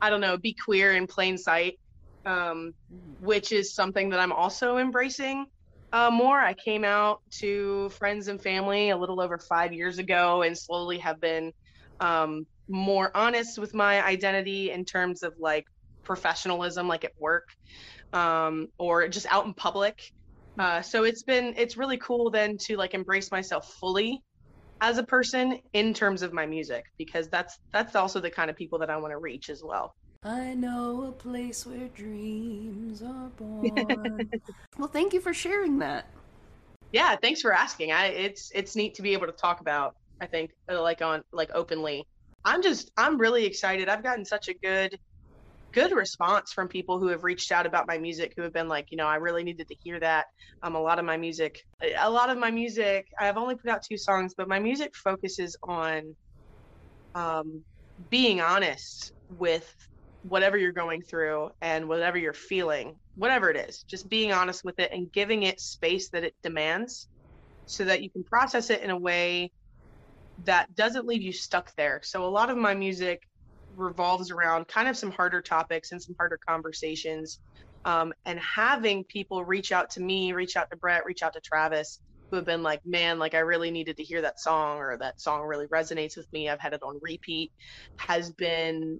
I 0.01 0.09
don't 0.09 0.21
know, 0.21 0.37
be 0.37 0.55
queer 0.65 0.93
in 0.93 1.07
plain 1.07 1.37
sight, 1.37 1.79
um, 2.25 2.73
which 3.19 3.51
is 3.51 3.73
something 3.73 4.09
that 4.09 4.19
I'm 4.19 4.33
also 4.33 4.77
embracing 4.77 5.45
uh, 5.93 6.09
more. 6.11 6.39
I 6.39 6.53
came 6.53 6.83
out 6.83 7.21
to 7.39 7.89
friends 7.89 8.27
and 8.27 8.41
family 8.41 8.89
a 8.89 8.97
little 8.97 9.21
over 9.21 9.37
five 9.37 9.71
years 9.71 9.99
ago 9.99 10.41
and 10.41 10.57
slowly 10.57 10.97
have 10.97 11.21
been 11.21 11.53
um, 11.99 12.45
more 12.67 13.15
honest 13.15 13.59
with 13.59 13.73
my 13.73 14.03
identity 14.05 14.71
in 14.71 14.83
terms 14.83 15.23
of 15.23 15.33
like 15.39 15.65
professionalism, 16.03 16.87
like 16.87 17.03
at 17.03 17.11
work 17.19 17.45
um, 18.13 18.67
or 18.77 19.07
just 19.07 19.25
out 19.29 19.45
in 19.45 19.53
public. 19.53 20.11
Uh, 20.57 20.81
so 20.81 21.03
it's 21.03 21.23
been 21.23 21.53
it's 21.57 21.77
really 21.77 21.97
cool 21.97 22.29
then 22.29 22.57
to 22.57 22.77
like 22.77 22.93
embrace 22.93 23.31
myself 23.31 23.73
fully 23.79 24.21
as 24.81 24.97
a 24.97 25.03
person 25.03 25.59
in 25.73 25.93
terms 25.93 26.21
of 26.21 26.31
my 26.31 26.45
music 26.45 26.85
because 26.97 27.27
that's 27.29 27.57
that's 27.71 27.95
also 27.95 28.19
the 28.19 28.29
kind 28.29 28.49
of 28.49 28.55
people 28.55 28.77
that 28.79 28.89
I 28.89 28.97
want 28.97 29.11
to 29.11 29.17
reach 29.17 29.49
as 29.49 29.63
well. 29.63 29.95
I 30.23 30.53
know 30.53 31.05
a 31.07 31.11
place 31.11 31.65
where 31.65 31.87
dreams 31.89 33.01
are 33.01 33.29
born. 33.35 34.29
well, 34.77 34.87
thank 34.87 35.13
you 35.13 35.19
for 35.19 35.33
sharing 35.33 35.79
that. 35.79 36.05
Yeah, 36.91 37.15
thanks 37.15 37.41
for 37.41 37.51
asking. 37.51 37.91
I 37.91 38.07
it's 38.07 38.51
it's 38.53 38.75
neat 38.75 38.93
to 38.95 39.01
be 39.01 39.13
able 39.13 39.25
to 39.25 39.33
talk 39.33 39.59
about. 39.59 39.95
I 40.21 40.27
think 40.27 40.51
uh, 40.71 40.81
like 40.81 41.01
on 41.01 41.23
like 41.33 41.49
openly. 41.53 42.05
I'm 42.45 42.61
just 42.61 42.91
I'm 42.95 43.17
really 43.17 43.45
excited. 43.45 43.89
I've 43.89 44.03
gotten 44.03 44.23
such 44.23 44.49
a 44.49 44.53
good 44.53 44.97
good 45.73 45.91
response 45.91 46.53
from 46.53 46.67
people 46.67 46.99
who 46.99 47.07
have 47.07 47.23
reached 47.23 47.51
out 47.51 47.65
about 47.65 47.87
my 47.87 47.97
music 47.97 48.33
who 48.35 48.43
have 48.43 48.53
been 48.53 48.67
like 48.67 48.87
you 48.91 48.97
know 48.97 49.07
i 49.07 49.15
really 49.15 49.43
needed 49.43 49.67
to 49.67 49.75
hear 49.83 49.99
that. 49.99 50.25
Um 50.61 50.75
a 50.75 50.81
lot 50.81 50.99
of 50.99 51.05
my 51.05 51.17
music 51.17 51.59
a 51.99 52.09
lot 52.09 52.29
of 52.29 52.37
my 52.37 52.51
music 52.51 53.05
i've 53.19 53.37
only 53.37 53.55
put 53.55 53.69
out 53.69 53.81
two 53.83 53.97
songs 53.97 54.33
but 54.37 54.47
my 54.47 54.59
music 54.59 54.91
focuses 54.95 55.57
on 55.63 56.15
um 57.15 57.63
being 58.09 58.39
honest 58.41 59.11
with 59.29 59.67
whatever 60.23 60.57
you're 60.57 60.71
going 60.71 61.01
through 61.01 61.49
and 61.61 61.87
whatever 61.87 62.17
you're 62.17 62.33
feeling 62.33 62.95
whatever 63.15 63.49
it 63.49 63.57
is 63.57 63.83
just 63.89 64.09
being 64.09 64.31
honest 64.31 64.63
with 64.63 64.79
it 64.79 64.91
and 64.93 65.11
giving 65.11 65.43
it 65.43 65.59
space 65.59 66.09
that 66.09 66.23
it 66.23 66.33
demands 66.43 67.07
so 67.65 67.83
that 67.85 68.01
you 68.01 68.09
can 68.09 68.23
process 68.23 68.69
it 68.69 68.81
in 68.81 68.89
a 68.89 68.97
way 68.97 69.51
that 70.45 70.73
doesn't 70.75 71.05
leave 71.05 71.21
you 71.21 71.31
stuck 71.31 71.73
there. 71.75 72.01
So 72.03 72.25
a 72.25 72.27
lot 72.27 72.49
of 72.49 72.57
my 72.57 72.73
music 72.73 73.21
revolves 73.75 74.31
around 74.31 74.67
kind 74.67 74.87
of 74.87 74.97
some 74.97 75.11
harder 75.11 75.41
topics 75.41 75.91
and 75.91 76.01
some 76.01 76.15
harder 76.17 76.39
conversations. 76.47 77.39
Um, 77.85 78.13
and 78.25 78.39
having 78.39 79.03
people 79.03 79.43
reach 79.43 79.71
out 79.71 79.89
to 79.91 80.01
me, 80.01 80.33
reach 80.33 80.55
out 80.55 80.69
to 80.71 80.77
Brett, 80.77 81.05
reach 81.05 81.21
out 81.21 81.33
to 81.33 81.41
Travis, 81.41 81.99
who 82.29 82.37
have 82.37 82.45
been 82.45 82.63
like, 82.63 82.79
man, 82.85 83.19
like 83.19 83.35
I 83.35 83.39
really 83.39 83.71
needed 83.71 83.97
to 83.97 84.03
hear 84.03 84.21
that 84.21 84.39
song 84.39 84.77
or 84.77 84.97
that 84.97 85.19
song 85.19 85.41
really 85.43 85.67
resonates 85.67 86.15
with 86.15 86.31
me. 86.31 86.49
I've 86.49 86.59
had 86.59 86.73
it 86.73 86.81
on 86.81 86.99
repeat, 87.01 87.51
has 87.97 88.31
been 88.31 88.99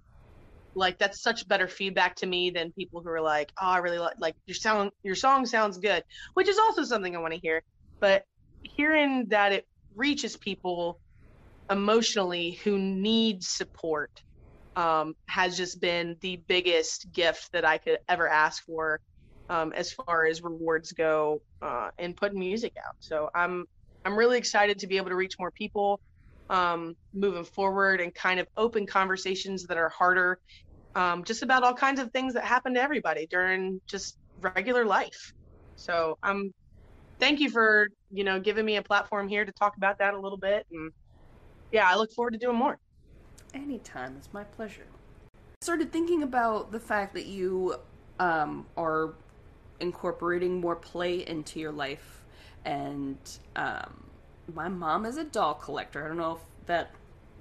like 0.76 0.98
that's 0.98 1.22
such 1.22 1.48
better 1.48 1.68
feedback 1.68 2.16
to 2.16 2.26
me 2.26 2.50
than 2.50 2.72
people 2.72 3.02
who 3.02 3.10
are 3.10 3.22
like, 3.22 3.52
oh, 3.62 3.68
I 3.68 3.78
really 3.78 4.00
like 4.00 4.16
like 4.20 4.36
your 4.46 4.56
sound, 4.56 4.92
your 5.04 5.16
song 5.16 5.46
sounds 5.46 5.78
good, 5.78 6.04
which 6.34 6.48
is 6.48 6.58
also 6.58 6.84
something 6.84 7.16
I 7.16 7.20
want 7.20 7.34
to 7.34 7.40
hear. 7.40 7.64
But 8.00 8.26
hearing 8.64 9.28
that 9.30 9.52
it 9.52 9.66
reaches 9.96 10.36
people 10.36 11.00
emotionally 11.70 12.60
who 12.64 12.78
need 12.78 13.44
support 13.44 14.12
um, 14.76 15.16
has 15.28 15.58
just 15.58 15.82
been 15.82 16.18
the 16.22 16.38
biggest 16.48 17.12
gift 17.12 17.50
that 17.54 17.66
I 17.66 17.78
could 17.78 18.00
ever 18.10 18.28
ask 18.28 18.64
for 18.66 19.00
um, 19.50 19.74
as 19.74 19.92
far 19.92 20.26
as 20.26 20.42
rewards 20.42 20.92
go 20.94 21.40
uh, 21.62 21.90
in 21.98 22.14
putting 22.14 22.40
music 22.40 22.74
out. 22.78 22.96
So 23.00 23.30
I'm 23.36 23.66
I'm 24.06 24.18
really 24.18 24.38
excited 24.38 24.80
to 24.80 24.88
be 24.88 24.98
able 24.98 25.10
to 25.10 25.16
reach 25.16 25.36
more 25.40 25.52
people 25.52 26.00
um, 26.50 26.96
moving 27.14 27.46
forward 27.46 28.02
and 28.02 28.14
kind 28.14 28.40
of 28.40 28.48
open 28.58 28.86
conversations 28.86 29.64
that 29.68 29.78
are 29.78 29.90
harder 29.90 30.40
um, 30.96 31.24
just 31.24 31.44
about 31.44 31.64
all 31.64 31.74
kinds 31.74 32.00
of 32.00 32.12
things 32.12 32.34
that 32.34 32.44
happen 32.44 32.74
to 32.76 32.82
everybody 32.82 33.28
during 33.30 33.82
just 33.90 34.18
regular 34.56 34.86
life. 34.86 35.34
So 35.76 36.18
I'm 36.22 36.38
um, 36.38 36.52
thank 37.20 37.40
you 37.40 37.50
for 37.50 37.88
you 38.12 38.24
know 38.24 38.40
giving 38.40 38.66
me 38.66 38.78
a 38.78 38.84
platform 38.84 39.28
here 39.28 39.46
to 39.46 39.52
talk 39.54 39.78
about 39.78 40.00
that 40.00 40.14
a 40.14 40.20
little 40.20 40.38
bit, 40.38 40.66
and 40.72 40.92
yeah, 41.72 41.90
I 41.90 41.96
look 41.96 42.12
forward 42.12 42.32
to 42.32 42.40
doing 42.40 42.58
more. 42.58 42.78
Anytime, 43.54 44.16
it's 44.18 44.34
my 44.34 44.44
pleasure. 44.44 44.88
I 45.36 45.66
started 45.66 45.92
thinking 45.92 46.24
about 46.24 46.72
the 46.72 46.80
fact 46.80 47.14
that 47.14 47.26
you 47.26 47.76
um, 48.20 48.66
are 48.76 49.14
incorporating 49.80 50.60
more 50.60 50.76
play 50.76 51.26
into 51.28 51.60
your 51.60 51.72
life, 51.72 52.24
and 52.66 53.18
um, 53.56 54.06
my 54.54 54.68
mom 54.68 55.06
is 55.06 55.18
a 55.18 55.24
doll 55.24 55.54
collector. 55.54 56.04
I 56.04 56.08
don't 56.08 56.18
know 56.18 56.34
if 56.34 56.66
that. 56.66 56.92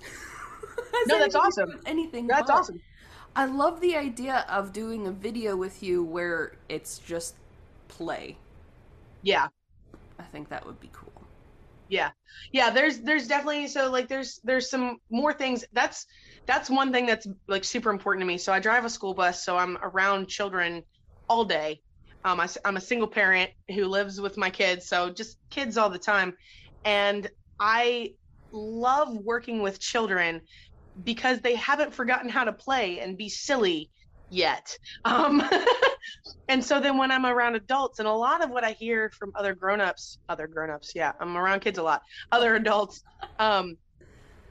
no, 1.06 1.18
that's 1.18 1.34
awesome. 1.34 1.80
Anything? 1.86 2.26
That's 2.26 2.50
but 2.50 2.58
awesome. 2.58 2.80
I 3.34 3.46
love 3.46 3.80
the 3.80 3.96
idea 3.96 4.44
of 4.48 4.72
doing 4.72 5.06
a 5.06 5.10
video 5.10 5.56
with 5.56 5.82
you 5.82 6.04
where 6.04 6.52
it's 6.68 6.98
just 6.98 7.36
play. 7.88 8.36
Yeah. 9.22 9.48
I 10.18 10.24
think 10.24 10.50
that 10.50 10.66
would 10.66 10.80
be 10.80 10.90
cool. 10.92 11.12
Yeah. 11.92 12.10
Yeah, 12.52 12.70
there's 12.70 13.00
there's 13.00 13.28
definitely 13.28 13.68
so 13.68 13.90
like 13.90 14.08
there's 14.08 14.40
there's 14.44 14.70
some 14.70 14.96
more 15.10 15.34
things. 15.34 15.62
That's 15.74 16.06
that's 16.46 16.70
one 16.70 16.90
thing 16.90 17.04
that's 17.04 17.26
like 17.48 17.64
super 17.64 17.90
important 17.90 18.22
to 18.22 18.26
me. 18.26 18.38
So 18.38 18.50
I 18.50 18.60
drive 18.60 18.86
a 18.86 18.90
school 18.90 19.12
bus, 19.12 19.44
so 19.44 19.58
I'm 19.58 19.76
around 19.76 20.28
children 20.28 20.84
all 21.28 21.44
day. 21.44 21.82
Um, 22.24 22.40
I, 22.40 22.48
I'm 22.64 22.78
a 22.78 22.80
single 22.80 23.08
parent 23.08 23.50
who 23.68 23.84
lives 23.84 24.18
with 24.18 24.38
my 24.38 24.48
kids, 24.48 24.88
so 24.88 25.10
just 25.10 25.36
kids 25.50 25.76
all 25.76 25.90
the 25.90 25.98
time. 25.98 26.32
And 26.82 27.28
I 27.60 28.12
love 28.52 29.14
working 29.14 29.60
with 29.60 29.78
children 29.78 30.40
because 31.02 31.40
they 31.40 31.56
haven't 31.56 31.94
forgotten 31.94 32.30
how 32.30 32.44
to 32.44 32.54
play 32.54 33.00
and 33.00 33.18
be 33.18 33.28
silly 33.28 33.90
yet. 34.30 34.74
Um, 35.04 35.42
and 36.48 36.64
so 36.64 36.80
then 36.80 36.98
when 36.98 37.10
I'm 37.10 37.26
around 37.26 37.56
adults, 37.56 37.98
and 37.98 38.08
a 38.08 38.12
lot 38.12 38.42
of 38.42 38.50
what 38.50 38.64
I 38.64 38.72
hear 38.72 39.10
from 39.10 39.32
other 39.34 39.54
grown-ups, 39.54 40.18
other 40.28 40.46
grown-ups, 40.46 40.92
yeah, 40.94 41.12
I'm 41.20 41.36
around 41.36 41.60
kids 41.60 41.78
a 41.78 41.82
lot, 41.82 42.02
other 42.30 42.54
adults, 42.54 43.02
um, 43.38 43.76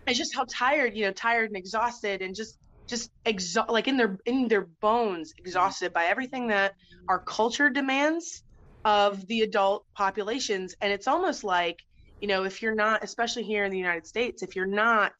it's 0.07 0.17
just 0.17 0.35
how 0.35 0.45
tired, 0.49 0.95
you 0.95 1.05
know, 1.05 1.11
tired 1.11 1.49
and 1.49 1.57
exhausted, 1.57 2.21
and 2.21 2.35
just 2.35 2.57
just 2.87 3.11
exhaust 3.25 3.69
like 3.69 3.87
in 3.87 3.97
their 3.97 4.17
in 4.25 4.47
their 4.47 4.67
bones, 4.81 5.33
exhausted 5.37 5.93
by 5.93 6.05
everything 6.05 6.47
that 6.47 6.73
our 7.07 7.19
culture 7.19 7.69
demands 7.69 8.43
of 8.83 9.25
the 9.27 9.41
adult 9.41 9.85
populations, 9.95 10.75
and 10.81 10.91
it's 10.91 11.07
almost 11.07 11.43
like, 11.43 11.79
you 12.19 12.27
know, 12.27 12.43
if 12.43 12.61
you're 12.61 12.75
not, 12.75 13.03
especially 13.03 13.43
here 13.43 13.63
in 13.63 13.71
the 13.71 13.77
United 13.77 14.07
States, 14.07 14.41
if 14.41 14.55
you're 14.55 14.65
not 14.65 15.13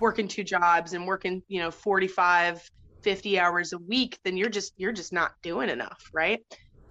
working 0.00 0.28
two 0.28 0.44
jobs 0.44 0.92
and 0.92 1.06
working, 1.06 1.42
you 1.48 1.60
know, 1.60 1.70
45 1.70 2.68
50 3.06 3.38
hours 3.38 3.72
a 3.72 3.78
week 3.78 4.18
then 4.24 4.36
you're 4.36 4.48
just 4.48 4.72
you're 4.76 4.90
just 4.90 5.12
not 5.12 5.30
doing 5.40 5.70
enough 5.70 6.10
right? 6.12 6.40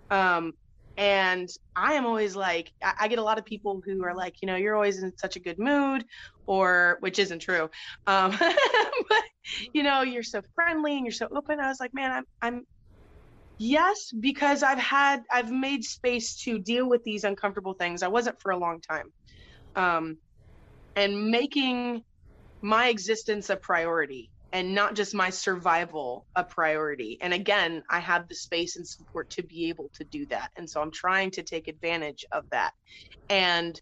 Um 0.09 0.53
and 0.97 1.49
i 1.75 1.95
am 1.95 2.05
always 2.05 2.37
like 2.37 2.71
I, 2.81 2.93
I, 3.01 3.07
get 3.09 3.19
a 3.19 3.21
lot 3.21 3.37
of 3.37 3.43
people 3.43 3.81
who 3.85 4.01
are 4.05 4.15
like 4.15 4.35
you 4.41 4.45
know 4.45 4.55
you're 4.55 4.75
always 4.75 5.03
in 5.03 5.11
such 5.17 5.35
a 5.35 5.41
good 5.41 5.59
mood 5.59 6.05
or 6.45 6.95
which 7.01 7.19
isn't 7.19 7.39
true. 7.39 7.69
Um 8.07 8.31
but 8.39 9.23
you 9.73 9.83
know 9.83 10.03
you're 10.03 10.23
so 10.23 10.41
friendly 10.55 10.95
and 10.95 11.05
you're 11.05 11.11
so 11.11 11.27
open. 11.35 11.59
I 11.59 11.67
was 11.67 11.81
like 11.81 11.93
man 11.93 12.11
i'm 12.13 12.23
i'm 12.41 12.67
yes 13.57 14.13
because 14.17 14.63
i've 14.63 14.79
had 14.79 15.23
i've 15.29 15.51
made 15.51 15.83
space 15.83 16.37
to 16.43 16.59
deal 16.59 16.87
with 16.87 17.03
these 17.03 17.25
uncomfortable 17.25 17.73
things. 17.73 18.03
I 18.03 18.07
wasn't 18.07 18.41
for 18.41 18.51
a 18.51 18.57
long 18.57 18.79
time. 18.79 19.11
Um 19.75 20.17
and 20.95 21.29
making 21.29 22.05
my 22.61 22.87
existence 22.87 23.49
a 23.49 23.57
priority 23.57 24.31
and 24.53 24.73
not 24.73 24.95
just 24.95 25.13
my 25.13 25.29
survival 25.29 26.25
a 26.35 26.43
priority. 26.43 27.17
And 27.21 27.33
again, 27.33 27.83
I 27.89 27.99
have 27.99 28.27
the 28.27 28.35
space 28.35 28.75
and 28.75 28.87
support 28.87 29.29
to 29.31 29.43
be 29.43 29.69
able 29.69 29.91
to 29.95 30.03
do 30.05 30.25
that. 30.27 30.51
And 30.55 30.69
so 30.69 30.81
I'm 30.81 30.91
trying 30.91 31.31
to 31.31 31.43
take 31.43 31.67
advantage 31.67 32.25
of 32.31 32.43
that. 32.51 32.71
And 33.29 33.79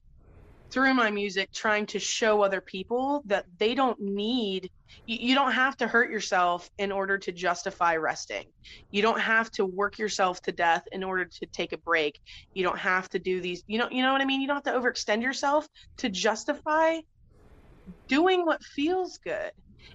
through 0.71 0.95
my 0.95 1.11
music, 1.11 1.51
trying 1.53 1.85
to 1.85 1.99
show 1.99 2.41
other 2.41 2.59
people 2.59 3.21
that 3.27 3.45
they 3.59 3.75
don't 3.75 3.99
need, 4.01 4.71
you, 5.05 5.35
don't 5.35 5.51
have 5.51 5.77
to 5.77 5.87
hurt 5.87 6.09
yourself 6.09 6.67
in 6.79 6.91
order 6.91 7.19
to 7.19 7.31
justify 7.31 7.95
resting. 7.95 8.45
You 8.89 9.03
don't 9.03 9.19
have 9.19 9.51
to 9.51 9.65
work 9.65 9.99
yourself 9.99 10.41
to 10.43 10.51
death 10.51 10.83
in 10.91 11.03
order 11.03 11.25
to 11.25 11.45
take 11.45 11.73
a 11.73 11.77
break. 11.77 12.19
You 12.55 12.63
don't 12.63 12.79
have 12.79 13.07
to 13.09 13.19
do 13.19 13.39
these, 13.39 13.61
you 13.67 13.77
know, 13.77 13.87
you 13.91 14.01
know 14.01 14.11
what 14.11 14.21
I 14.21 14.25
mean? 14.25 14.41
You 14.41 14.47
don't 14.47 14.65
have 14.65 14.73
to 14.73 14.79
overextend 14.79 15.21
yourself 15.21 15.67
to 15.97 16.09
justify 16.09 16.97
doing 18.07 18.43
what 18.43 18.63
feels 18.63 19.19
good 19.23 19.51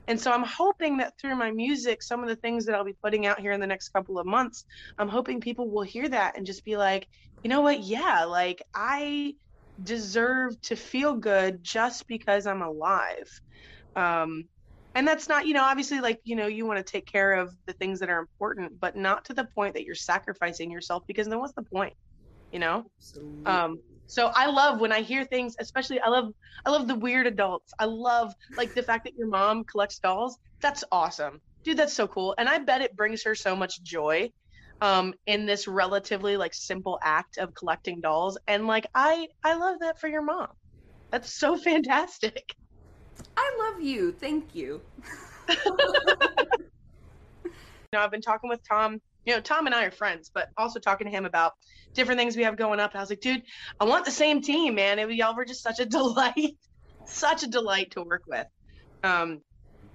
and 0.07 0.21
so 0.21 0.33
I'm 0.33 0.45
hoping 0.45 0.97
that 0.99 1.15
through 1.21 1.37
my 1.37 1.51
music, 1.51 2.03
some 2.03 2.23
of 2.23 2.29
the 2.29 2.37
things 2.37 2.65
that 2.67 2.75
I'll 2.75 2.85
be 2.85 2.97
putting 3.03 3.27
out 3.27 3.41
here 3.41 3.53
in 3.53 3.61
the 3.61 3.67
next 3.67 3.91
couple 3.91 4.19
of 4.19 4.27
months, 4.27 4.65
I'm 4.99 5.09
hoping 5.09 5.41
people 5.41 5.71
will 5.71 5.83
hear 5.83 6.09
that 6.09 6.37
and 6.37 6.47
just 6.47 6.65
be 6.65 6.77
like, 6.77 7.07
you 7.43 7.51
know 7.51 7.61
what? 7.61 7.81
Yeah, 7.81 8.25
like 8.25 8.63
I 8.75 9.35
deserve 9.83 10.61
to 10.63 10.77
feel 10.77 11.15
good 11.15 11.63
just 11.63 12.07
because 12.07 12.47
I'm 12.47 12.63
alive. 12.63 13.29
Um, 13.97 14.45
and 14.95 15.07
that's 15.07 15.29
not, 15.29 15.47
you 15.47 15.55
know, 15.55 15.63
obviously, 15.63 16.01
like, 16.01 16.21
you 16.25 16.35
know, 16.35 16.47
you 16.47 16.67
want 16.67 16.85
to 16.85 16.93
take 16.93 17.07
care 17.07 17.35
of 17.35 17.55
the 17.67 17.73
things 17.75 18.01
that 18.01 18.09
are 18.09 18.19
important, 18.19 18.81
but 18.81 18.97
not 18.97 19.25
to 19.27 19.35
the 19.35 19.47
point 19.55 19.75
that 19.75 19.85
you're 19.85 19.95
sacrificing 19.95 20.71
yourself 20.71 21.03
because 21.07 21.29
then 21.29 21.39
what's 21.39 21.53
the 21.53 21.63
point, 21.63 21.93
you 22.51 22.59
know? 22.59 22.85
Absolutely. 22.99 23.45
Um, 23.47 23.79
so 24.09 24.33
I 24.35 24.47
love 24.47 24.81
when 24.81 24.91
I 24.91 25.03
hear 25.03 25.25
things, 25.27 25.55
especially 25.61 26.01
I 26.01 26.09
love 26.09 26.33
I 26.67 26.71
love 26.71 26.89
the 26.89 26.95
weird 26.95 27.27
adults. 27.27 27.73
I 27.79 27.85
love 27.85 28.33
like 28.57 28.75
the 28.75 28.83
fact 28.83 29.05
that 29.05 29.15
your 29.17 29.29
mom 29.29 29.65
collects 29.65 29.99
dolls. 30.01 30.37
That's 30.63 30.83
awesome. 30.91 31.41
Dude, 31.63 31.77
that's 31.77 31.93
so 31.93 32.09
cool. 32.09 32.35
And 32.39 32.49
I 32.49 32.59
bet 32.59 32.81
it 32.81 32.97
brings 32.97 33.23
her 33.25 33.35
so 33.35 33.55
much 33.55 33.83
joy 33.83 34.31
um 34.81 35.13
in 35.27 35.45
this 35.45 35.69
relatively 35.69 36.37
like 36.37 36.55
simple 36.55 36.99
act 37.03 37.37
of 37.37 37.53
collecting 37.55 38.01
dolls 38.01 38.39
and 38.47 38.67
like 38.67 38.87
I 38.95 39.27
I 39.45 39.57
love 39.57 39.81
that 39.81 40.01
for 40.01 40.09
your 40.09 40.23
mom. 40.23 40.49
That's 41.13 41.33
so 41.33 41.57
fantastic. 41.71 42.55
I 43.37 43.73
love 43.75 43.85
you. 43.87 44.13
Thank 44.13 44.55
you. 44.55 44.81
you 45.49 45.59
know, 47.93 48.01
I've 48.01 48.11
been 48.11 48.23
talking 48.23 48.49
with 48.49 48.61
Tom 48.67 49.01
you 49.25 49.35
know, 49.35 49.41
Tom 49.41 49.67
and 49.67 49.75
I 49.75 49.85
are 49.85 49.91
friends, 49.91 50.31
but 50.33 50.49
also 50.57 50.79
talking 50.79 51.07
to 51.07 51.11
him 51.11 51.25
about 51.25 51.53
different 51.95 52.19
things 52.19 52.37
we 52.37 52.45
have 52.45 52.57
going 52.57 52.81
up. 52.81 52.93
I 52.95 53.01
was 53.01 53.11
like, 53.11 53.21
dude, 53.21 53.43
I 53.81 53.85
want 53.85 54.05
the 54.05 54.11
same 54.11 54.41
team, 54.41 54.75
man. 54.75 54.99
It, 54.99 55.11
y'all 55.13 55.37
were 55.37 55.45
just 55.45 55.63
such 55.63 55.81
a 55.81 55.87
delight, 55.99 56.57
such 57.05 57.43
a 57.43 57.47
delight 57.47 57.91
to 57.93 58.03
work 58.03 58.23
with. 58.27 58.47
Um, 59.03 59.41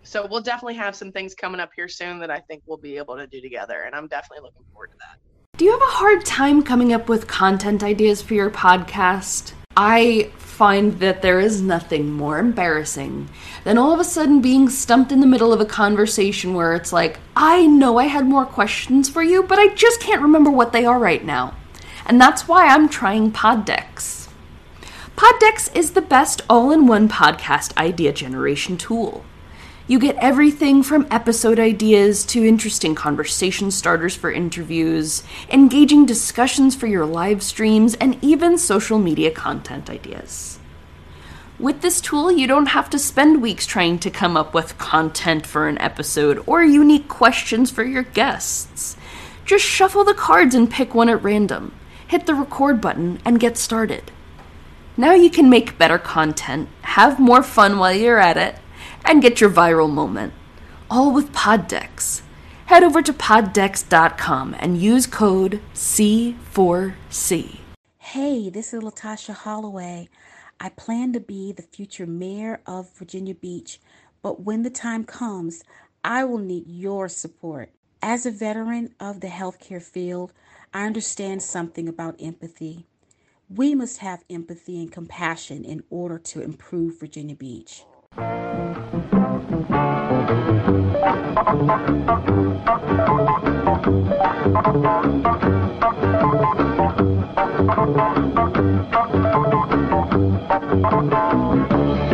so 0.03 0.27
we'll 0.29 0.41
definitely 0.41 0.75
have 0.75 0.95
some 0.95 1.11
things 1.11 1.33
coming 1.33 1.61
up 1.61 1.71
here 1.75 1.87
soon 1.87 2.19
that 2.19 2.29
I 2.29 2.39
think 2.39 2.63
we'll 2.65 2.77
be 2.77 2.97
able 2.97 3.17
to 3.17 3.27
do 3.27 3.41
together, 3.41 3.83
and 3.85 3.95
I'm 3.95 4.07
definitely 4.07 4.43
looking 4.43 4.65
forward 4.71 4.91
to 4.91 4.97
that. 4.99 5.19
Do 5.57 5.65
you 5.65 5.71
have 5.71 5.81
a 5.81 5.85
hard 5.85 6.25
time 6.25 6.63
coming 6.63 6.93
up 6.93 7.07
with 7.07 7.27
content 7.27 7.83
ideas 7.83 8.21
for 8.21 8.33
your 8.33 8.49
podcast? 8.49 9.53
I 9.75 10.31
find 10.37 10.99
that 10.99 11.21
there 11.21 11.39
is 11.39 11.61
nothing 11.61 12.11
more 12.11 12.37
embarrassing 12.37 13.29
than 13.63 13.77
all 13.77 13.91
of 13.91 13.99
a 13.99 14.03
sudden 14.03 14.41
being 14.41 14.69
stumped 14.69 15.11
in 15.11 15.19
the 15.19 15.27
middle 15.27 15.51
of 15.51 15.59
a 15.59 15.65
conversation 15.65 16.53
where 16.53 16.75
it's 16.75 16.93
like, 16.93 17.19
I 17.35 17.65
know 17.65 17.97
I 17.97 18.05
had 18.05 18.25
more 18.25 18.45
questions 18.45 19.09
for 19.09 19.23
you, 19.23 19.41
but 19.43 19.57
I 19.57 19.73
just 19.73 19.99
can't 19.99 20.21
remember 20.21 20.51
what 20.51 20.71
they 20.71 20.85
are 20.85 20.99
right 20.99 21.25
now. 21.25 21.55
And 22.05 22.21
that's 22.21 22.47
why 22.47 22.67
I'm 22.67 22.87
trying 22.87 23.31
Poddecks. 23.31 24.29
Poddecks 25.15 25.69
is 25.75 25.91
the 25.91 26.01
best 26.01 26.41
all 26.49 26.71
in 26.71 26.85
one 26.85 27.09
podcast 27.09 27.75
idea 27.77 28.13
generation 28.13 28.77
tool. 28.77 29.25
You 29.93 29.99
get 29.99 30.15
everything 30.15 30.81
from 30.81 31.05
episode 31.11 31.59
ideas 31.59 32.25
to 32.25 32.43
interesting 32.43 32.95
conversation 32.95 33.69
starters 33.69 34.15
for 34.15 34.31
interviews, 34.31 35.21
engaging 35.51 36.07
discussions 36.07 36.75
for 36.75 36.87
your 36.87 37.05
live 37.05 37.43
streams, 37.43 37.93
and 37.93 38.17
even 38.23 38.57
social 38.57 38.97
media 38.97 39.29
content 39.29 39.91
ideas. 39.91 40.57
With 41.59 41.81
this 41.81 42.01
tool, 42.01 42.31
you 42.31 42.47
don't 42.47 42.73
have 42.73 42.89
to 42.89 42.97
spend 42.97 43.43
weeks 43.43 43.67
trying 43.67 43.99
to 43.99 44.09
come 44.09 44.35
up 44.35 44.55
with 44.55 44.79
content 44.79 45.45
for 45.45 45.67
an 45.67 45.77
episode 45.77 46.43
or 46.47 46.63
unique 46.63 47.07
questions 47.07 47.69
for 47.69 47.83
your 47.83 48.01
guests. 48.01 48.97
Just 49.45 49.63
shuffle 49.63 50.03
the 50.03 50.15
cards 50.15 50.55
and 50.55 50.71
pick 50.71 50.95
one 50.95 51.07
at 51.07 51.21
random, 51.21 51.71
hit 52.07 52.25
the 52.25 52.33
record 52.33 52.81
button, 52.81 53.21
and 53.23 53.39
get 53.39 53.59
started. 53.59 54.09
Now 54.97 55.13
you 55.13 55.29
can 55.29 55.51
make 55.51 55.77
better 55.77 55.99
content, 55.99 56.67
have 56.81 57.19
more 57.19 57.43
fun 57.43 57.77
while 57.77 57.93
you're 57.93 58.17
at 58.17 58.37
it, 58.37 58.55
and 59.05 59.21
get 59.21 59.41
your 59.41 59.49
viral 59.49 59.89
moment. 59.89 60.33
All 60.89 61.11
with 61.11 61.33
Poddecks. 61.33 62.21
Head 62.67 62.83
over 62.83 63.01
to 63.01 63.13
poddecks.com 63.13 64.55
and 64.59 64.77
use 64.79 65.05
code 65.05 65.59
C4C. 65.73 67.57
Hey, 67.97 68.49
this 68.49 68.73
is 68.73 68.81
Latasha 68.81 69.33
Holloway. 69.33 70.09
I 70.59 70.69
plan 70.69 71.13
to 71.13 71.19
be 71.19 71.51
the 71.51 71.61
future 71.61 72.05
mayor 72.05 72.61
of 72.65 72.89
Virginia 72.95 73.35
Beach, 73.35 73.79
but 74.21 74.41
when 74.41 74.63
the 74.63 74.69
time 74.69 75.03
comes, 75.03 75.63
I 76.03 76.23
will 76.23 76.37
need 76.37 76.67
your 76.67 77.09
support. 77.09 77.69
As 78.01 78.25
a 78.25 78.31
veteran 78.31 78.93
of 78.99 79.19
the 79.19 79.27
healthcare 79.27 79.81
field, 79.81 80.31
I 80.73 80.85
understand 80.85 81.41
something 81.41 81.87
about 81.87 82.21
empathy. 82.21 82.85
We 83.49 83.75
must 83.75 83.99
have 83.99 84.23
empathy 84.29 84.81
and 84.81 84.91
compassion 84.91 85.63
in 85.63 85.83
order 85.89 86.17
to 86.19 86.41
improve 86.41 86.99
Virginia 86.99 87.35
Beach. 87.35 87.83
Thank 88.15 88.43
you. 88.43 88.53
Thank 101.63 102.12